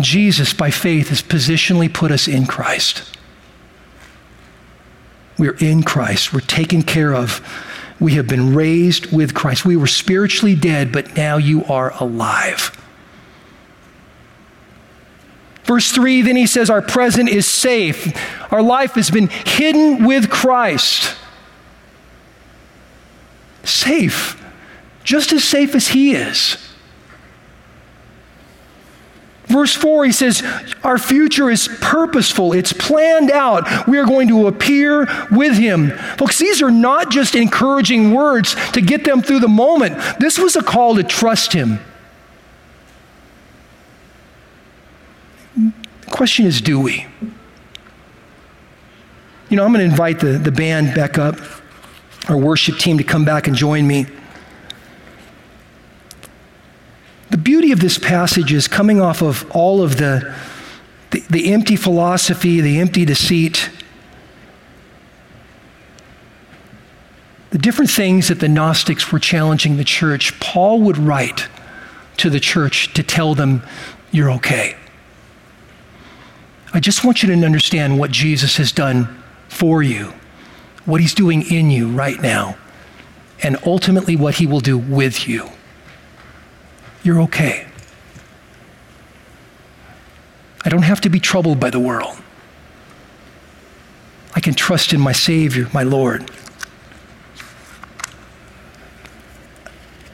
Jesus, 0.00 0.52
by 0.52 0.70
faith, 0.70 1.08
has 1.08 1.22
positionally 1.22 1.92
put 1.92 2.10
us 2.10 2.26
in 2.26 2.46
Christ. 2.46 3.16
We're 5.38 5.56
in 5.56 5.82
Christ. 5.82 6.32
We're 6.32 6.40
taken 6.40 6.82
care 6.82 7.14
of. 7.14 7.40
We 8.00 8.14
have 8.14 8.26
been 8.26 8.54
raised 8.54 9.12
with 9.12 9.34
Christ. 9.34 9.64
We 9.64 9.76
were 9.76 9.86
spiritually 9.86 10.54
dead, 10.54 10.92
but 10.92 11.16
now 11.16 11.36
you 11.36 11.64
are 11.64 11.92
alive. 12.00 12.76
Verse 15.72 15.90
3, 15.90 16.20
then 16.20 16.36
he 16.36 16.46
says, 16.46 16.68
Our 16.68 16.82
present 16.82 17.30
is 17.30 17.46
safe. 17.46 18.14
Our 18.52 18.60
life 18.60 18.92
has 18.92 19.10
been 19.10 19.28
hidden 19.28 20.04
with 20.04 20.28
Christ. 20.28 21.16
Safe. 23.64 24.38
Just 25.02 25.32
as 25.32 25.42
safe 25.42 25.74
as 25.74 25.88
he 25.88 26.12
is. 26.12 26.58
Verse 29.46 29.74
4, 29.74 30.04
he 30.04 30.12
says, 30.12 30.42
Our 30.84 30.98
future 30.98 31.48
is 31.48 31.70
purposeful, 31.80 32.52
it's 32.52 32.74
planned 32.74 33.30
out. 33.30 33.88
We 33.88 33.96
are 33.96 34.04
going 34.04 34.28
to 34.28 34.48
appear 34.48 35.08
with 35.30 35.56
him. 35.56 35.92
Folks, 36.18 36.38
these 36.38 36.60
are 36.60 36.70
not 36.70 37.10
just 37.10 37.34
encouraging 37.34 38.12
words 38.12 38.56
to 38.72 38.82
get 38.82 39.04
them 39.04 39.22
through 39.22 39.40
the 39.40 39.48
moment. 39.48 39.96
This 40.20 40.38
was 40.38 40.54
a 40.54 40.62
call 40.62 40.96
to 40.96 41.02
trust 41.02 41.54
him. 41.54 41.78
Question 46.12 46.46
is 46.46 46.60
do 46.60 46.78
we? 46.78 47.06
You 49.48 49.56
know, 49.56 49.64
I'm 49.64 49.72
going 49.72 49.84
to 49.84 49.90
invite 49.90 50.20
the, 50.20 50.38
the 50.38 50.52
band 50.52 50.94
back 50.94 51.18
up, 51.18 51.36
our 52.28 52.36
worship 52.36 52.78
team 52.78 52.96
to 52.98 53.04
come 53.04 53.24
back 53.24 53.48
and 53.48 53.56
join 53.56 53.86
me. 53.86 54.06
The 57.30 57.36
beauty 57.36 57.72
of 57.72 57.80
this 57.80 57.98
passage 57.98 58.52
is 58.52 58.68
coming 58.68 59.00
off 59.00 59.22
of 59.22 59.50
all 59.50 59.82
of 59.82 59.96
the, 59.96 60.34
the, 61.10 61.20
the 61.28 61.52
empty 61.52 61.76
philosophy, 61.76 62.60
the 62.60 62.78
empty 62.78 63.04
deceit, 63.04 63.70
the 67.50 67.58
different 67.58 67.90
things 67.90 68.28
that 68.28 68.40
the 68.40 68.48
Gnostics 68.48 69.12
were 69.12 69.18
challenging 69.18 69.76
the 69.76 69.84
church. 69.84 70.38
Paul 70.40 70.80
would 70.80 70.96
write 70.96 71.48
to 72.18 72.30
the 72.30 72.40
church 72.40 72.94
to 72.94 73.02
tell 73.02 73.34
them, 73.34 73.62
You're 74.12 74.30
okay. 74.32 74.76
I 76.74 76.80
just 76.80 77.04
want 77.04 77.22
you 77.22 77.34
to 77.34 77.44
understand 77.44 77.98
what 77.98 78.10
Jesus 78.10 78.56
has 78.56 78.72
done 78.72 79.22
for 79.48 79.82
you, 79.82 80.14
what 80.86 81.00
he's 81.00 81.14
doing 81.14 81.42
in 81.42 81.70
you 81.70 81.88
right 81.88 82.20
now, 82.20 82.56
and 83.42 83.58
ultimately 83.66 84.16
what 84.16 84.36
he 84.36 84.46
will 84.46 84.60
do 84.60 84.78
with 84.78 85.28
you. 85.28 85.50
You're 87.02 87.20
okay. 87.22 87.66
I 90.64 90.68
don't 90.68 90.82
have 90.82 91.00
to 91.02 91.10
be 91.10 91.20
troubled 91.20 91.58
by 91.58 91.70
the 91.70 91.80
world. 91.80 92.16
I 94.34 94.40
can 94.40 94.54
trust 94.54 94.92
in 94.92 95.00
my 95.00 95.12
Savior, 95.12 95.68
my 95.74 95.82
Lord. 95.82 96.30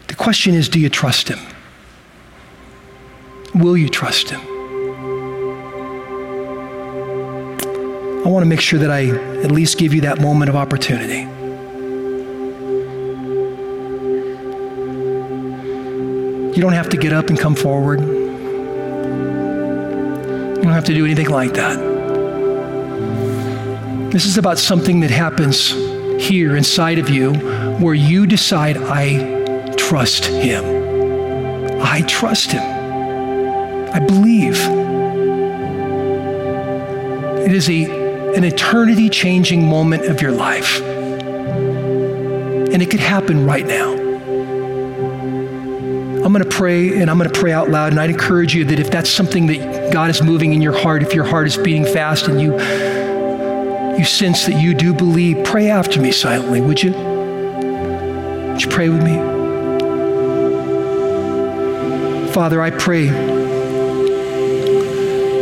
The 0.09 0.14
question 0.14 0.55
is 0.55 0.68
do 0.68 0.81
you 0.81 0.88
trust 0.88 1.29
Him? 1.29 1.38
Will 3.55 3.77
you 3.77 3.88
trust 3.88 4.31
Him? 4.31 4.58
I 8.29 8.31
want 8.31 8.43
to 8.45 8.47
make 8.47 8.61
sure 8.61 8.79
that 8.81 8.91
I 8.91 9.07
at 9.43 9.51
least 9.51 9.79
give 9.79 9.95
you 9.95 10.03
that 10.03 10.21
moment 10.21 10.51
of 10.51 10.57
opportunity. 10.57 11.21
You 16.55 16.61
don't 16.61 16.75
have 16.75 16.91
to 16.91 16.99
get 16.99 17.14
up 17.14 17.31
and 17.31 17.38
come 17.41 17.55
forward. 17.55 18.01
You 18.01 18.07
don't 20.62 20.75
have 20.75 20.85
to 20.85 20.95
do 20.95 21.07
anything 21.07 21.31
like 21.31 21.55
that. 21.55 21.79
This 24.12 24.27
is 24.27 24.37
about 24.37 24.59
something 24.59 25.01
that 25.01 25.11
happens 25.11 25.71
here 26.23 26.55
inside 26.55 26.99
of 26.99 27.09
you 27.09 27.33
where 27.79 27.95
you 27.95 28.27
decide, 28.27 28.77
I 28.77 29.73
trust 29.79 30.27
Him. 30.27 30.62
I 31.81 32.03
trust 32.03 32.53
Him. 32.53 32.62
I 33.95 34.01
believe. 34.01 34.59
It 37.47 37.55
is 37.55 37.71
a 37.71 38.08
an 38.37 38.45
eternity 38.45 39.09
changing 39.09 39.67
moment 39.67 40.05
of 40.05 40.21
your 40.21 40.33
life. 40.33 40.81
And 42.71 42.83
it 42.83 42.91
could 42.91 43.01
happen 43.01 43.47
right 43.47 43.67
now. 43.67 43.93
I'm 46.25 46.33
going 46.33 46.45
to 46.45 46.51
pray 46.51 47.01
and 47.01 47.11
I'm 47.11 47.17
going 47.17 47.31
to 47.31 47.41
pray 47.41 47.53
out 47.53 47.71
loud. 47.71 47.93
And 47.93 48.01
I'd 48.01 48.11
encourage 48.11 48.55
you 48.55 48.67
that 48.67 48.79
if 48.79 48.91
that's 48.91 49.09
something 49.09 49.47
that 49.47 49.93
God 49.93 50.11
is 50.11 50.23
moving 50.23 50.53
in 50.53 50.61
your 50.61 50.79
heart, 50.79 51.03
if 51.03 51.14
your 51.14 51.25
heart 51.25 51.47
is 51.47 51.57
beating 51.57 51.85
fast 51.85 52.29
and 52.29 52.38
you, 52.41 52.53
you 53.99 54.05
sense 54.05 54.45
that 54.45 54.61
you 54.61 54.75
do 54.75 54.93
believe, 54.93 55.45
pray 55.45 55.71
after 55.71 56.01
me 56.01 56.12
silently, 56.12 56.61
would 56.61 56.83
you? 56.83 56.93
Would 56.93 58.62
you 58.62 58.69
pray 58.69 58.91
with 58.91 59.03
me? 59.03 59.17
Father, 62.33 62.61
I 62.61 62.71
pray 62.71 63.07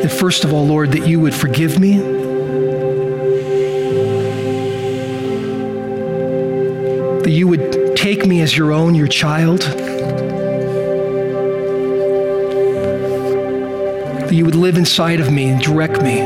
that 0.03 0.11
first 0.11 0.45
of 0.45 0.53
all, 0.53 0.65
Lord, 0.67 0.93
that 0.93 1.09
you 1.09 1.19
would 1.19 1.35
forgive 1.35 1.81
me 1.81 2.26
that 7.27 7.33
you 7.33 7.49
would 7.49 7.97
take 7.97 8.25
me 8.25 8.41
as 8.41 8.57
your 8.57 8.71
own, 8.71 8.95
your 8.95 9.09
child. 9.09 9.63
That 14.23 14.33
you 14.33 14.45
would 14.45 14.55
live 14.55 14.77
inside 14.77 15.19
of 15.19 15.33
me 15.33 15.49
and 15.49 15.61
direct 15.61 16.01
me. 16.01 16.23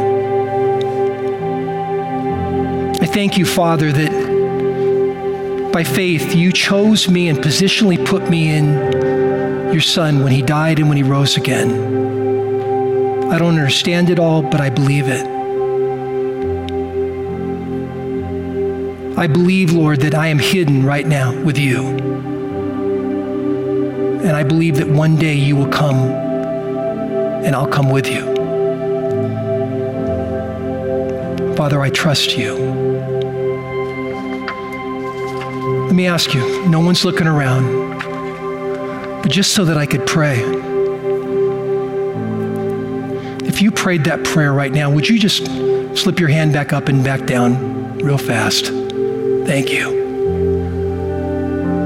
I 3.00 3.06
thank 3.06 3.38
you, 3.38 3.46
Father, 3.46 3.90
that 3.90 5.72
by 5.72 5.84
faith 5.84 6.34
you 6.34 6.52
chose 6.52 7.08
me 7.08 7.30
and 7.30 7.38
positionally 7.38 8.04
put 8.04 8.28
me 8.28 8.50
in 8.50 9.72
your 9.72 9.80
Son 9.80 10.22
when 10.22 10.32
he 10.32 10.42
died 10.42 10.80
and 10.80 10.88
when 10.90 10.98
he 10.98 11.02
rose 11.02 11.38
again. 11.38 11.70
I 13.32 13.38
don't 13.38 13.56
understand 13.56 14.10
it 14.10 14.18
all, 14.18 14.42
but 14.42 14.60
I 14.60 14.68
believe 14.68 15.08
it. 15.08 15.39
I 19.20 19.26
believe, 19.26 19.70
Lord, 19.70 20.00
that 20.00 20.14
I 20.14 20.28
am 20.28 20.38
hidden 20.38 20.86
right 20.86 21.06
now 21.06 21.38
with 21.42 21.58
you. 21.58 21.88
And 24.24 24.30
I 24.30 24.42
believe 24.42 24.76
that 24.76 24.88
one 24.88 25.16
day 25.16 25.34
you 25.34 25.56
will 25.56 25.68
come 25.68 25.98
and 27.44 27.54
I'll 27.54 27.68
come 27.68 27.90
with 27.90 28.08
you. 28.08 28.24
Father, 31.54 31.82
I 31.82 31.90
trust 31.90 32.38
you. 32.38 32.54
Let 35.84 35.94
me 35.94 36.06
ask 36.06 36.32
you 36.32 36.66
no 36.70 36.80
one's 36.80 37.04
looking 37.04 37.26
around, 37.26 38.00
but 39.20 39.30
just 39.30 39.52
so 39.52 39.66
that 39.66 39.76
I 39.76 39.84
could 39.84 40.06
pray. 40.06 40.40
If 43.46 43.60
you 43.60 43.70
prayed 43.70 44.04
that 44.04 44.24
prayer 44.24 44.54
right 44.54 44.72
now, 44.72 44.90
would 44.90 45.06
you 45.06 45.18
just 45.18 45.44
slip 45.94 46.18
your 46.18 46.30
hand 46.30 46.54
back 46.54 46.72
up 46.72 46.88
and 46.88 47.04
back 47.04 47.26
down 47.26 47.98
real 47.98 48.16
fast? 48.16 48.79
Thank 49.50 49.72
you. 49.72 49.90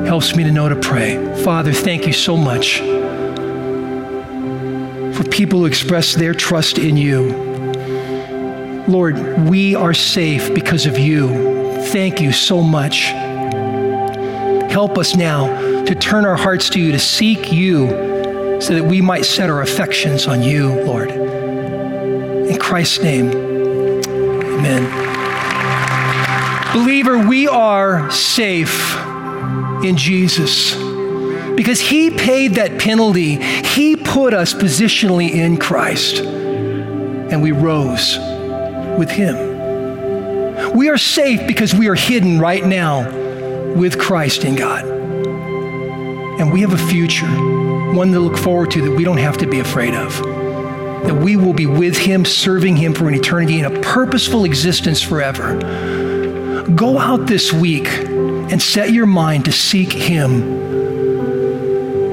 Helps 0.05 0.37
me 0.37 0.44
to 0.44 0.53
know 0.53 0.68
to 0.68 0.77
pray. 0.77 1.16
Father, 1.42 1.72
thank 1.72 2.07
you 2.07 2.12
so 2.12 2.37
much 2.37 2.81
for 5.16 5.24
people 5.31 5.61
who 5.61 5.64
express 5.64 6.14
their 6.14 6.35
trust 6.35 6.77
in 6.77 6.98
you. 6.98 7.33
Lord, 8.87 9.16
we 9.48 9.74
are 9.74 9.94
safe 9.94 10.53
because 10.55 10.85
of 10.85 10.98
you. 10.98 11.31
Thank 11.85 12.20
you 12.20 12.33
so 12.33 12.61
much. 12.61 13.05
Help 14.70 14.98
us 14.98 15.16
now 15.16 15.46
to 15.87 15.94
turn 15.94 16.27
our 16.27 16.37
hearts 16.37 16.68
to 16.68 16.79
you, 16.79 16.92
to 16.92 16.98
seek 16.98 17.50
you, 17.50 17.88
so 18.61 18.74
that 18.74 18.85
we 18.85 19.00
might 19.00 19.24
set 19.24 19.48
our 19.48 19.62
affections 19.62 20.27
on 20.27 20.42
you, 20.42 20.68
Lord. 20.85 21.11
In 21.12 22.59
Christ's 22.59 23.03
name, 23.03 23.31
amen. 23.31 25.13
Believer, 26.75 27.17
we 27.29 27.47
are 27.47 28.11
safe 28.11 28.97
in 29.85 29.97
Jesus 29.97 30.75
because 31.55 31.79
he 31.79 32.11
paid 32.11 32.57
that 32.57 32.81
penalty. 32.81 33.37
He 33.37 33.95
put 33.95 34.35
us 34.35 34.53
positionally 34.53 35.31
in 35.31 35.57
Christ, 35.57 36.19
and 36.19 37.41
we 37.41 37.53
rose 37.53 38.19
with 38.99 39.09
him. 39.09 40.77
We 40.77 40.89
are 40.89 40.99
safe 40.99 41.47
because 41.47 41.73
we 41.73 41.89
are 41.89 41.95
hidden 41.95 42.41
right 42.41 42.65
now 42.67 43.09
with 43.75 43.97
Christ 43.97 44.45
in 44.45 44.57
God. 44.57 44.85
And 44.85 46.53
we 46.53 46.61
have 46.63 46.73
a 46.73 46.89
future, 46.89 47.29
one 47.95 48.11
to 48.11 48.19
look 48.19 48.37
forward 48.37 48.73
to 48.73 48.83
that 48.83 48.97
we 48.97 49.05
don't 49.05 49.19
have 49.19 49.39
to 49.39 49.47
be 49.47 49.61
afraid 49.61 49.95
of. 49.95 50.13
That 51.07 51.15
we 51.15 51.37
will 51.37 51.53
be 51.53 51.67
with 51.67 51.97
Him, 51.97 52.25
serving 52.25 52.77
Him 52.77 52.95
for 52.95 53.07
an 53.07 53.15
eternity 53.15 53.61
in 53.61 53.65
a 53.65 53.81
purposeful 53.81 54.45
existence 54.45 55.01
forever. 55.01 56.03
Go 56.72 56.98
out 56.98 57.27
this 57.27 57.53
week 57.53 57.87
and 57.88 58.61
set 58.61 58.90
your 58.90 59.05
mind 59.05 59.44
to 59.44 59.53
seek 59.53 59.92
Him 59.92 60.64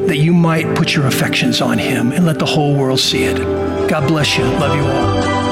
that 0.08 0.18
you 0.18 0.34
might 0.34 0.76
put 0.76 0.94
your 0.94 1.08
affections 1.08 1.62
on 1.62 1.78
Him 1.78 2.12
and 2.12 2.26
let 2.26 2.38
the 2.38 2.46
whole 2.46 2.76
world 2.76 3.00
see 3.00 3.24
it. 3.24 3.38
God 3.90 4.10
bless 4.10 4.38
you. 4.38 4.44
Love 4.44 4.76
you 4.76 4.84
all. 4.84 5.51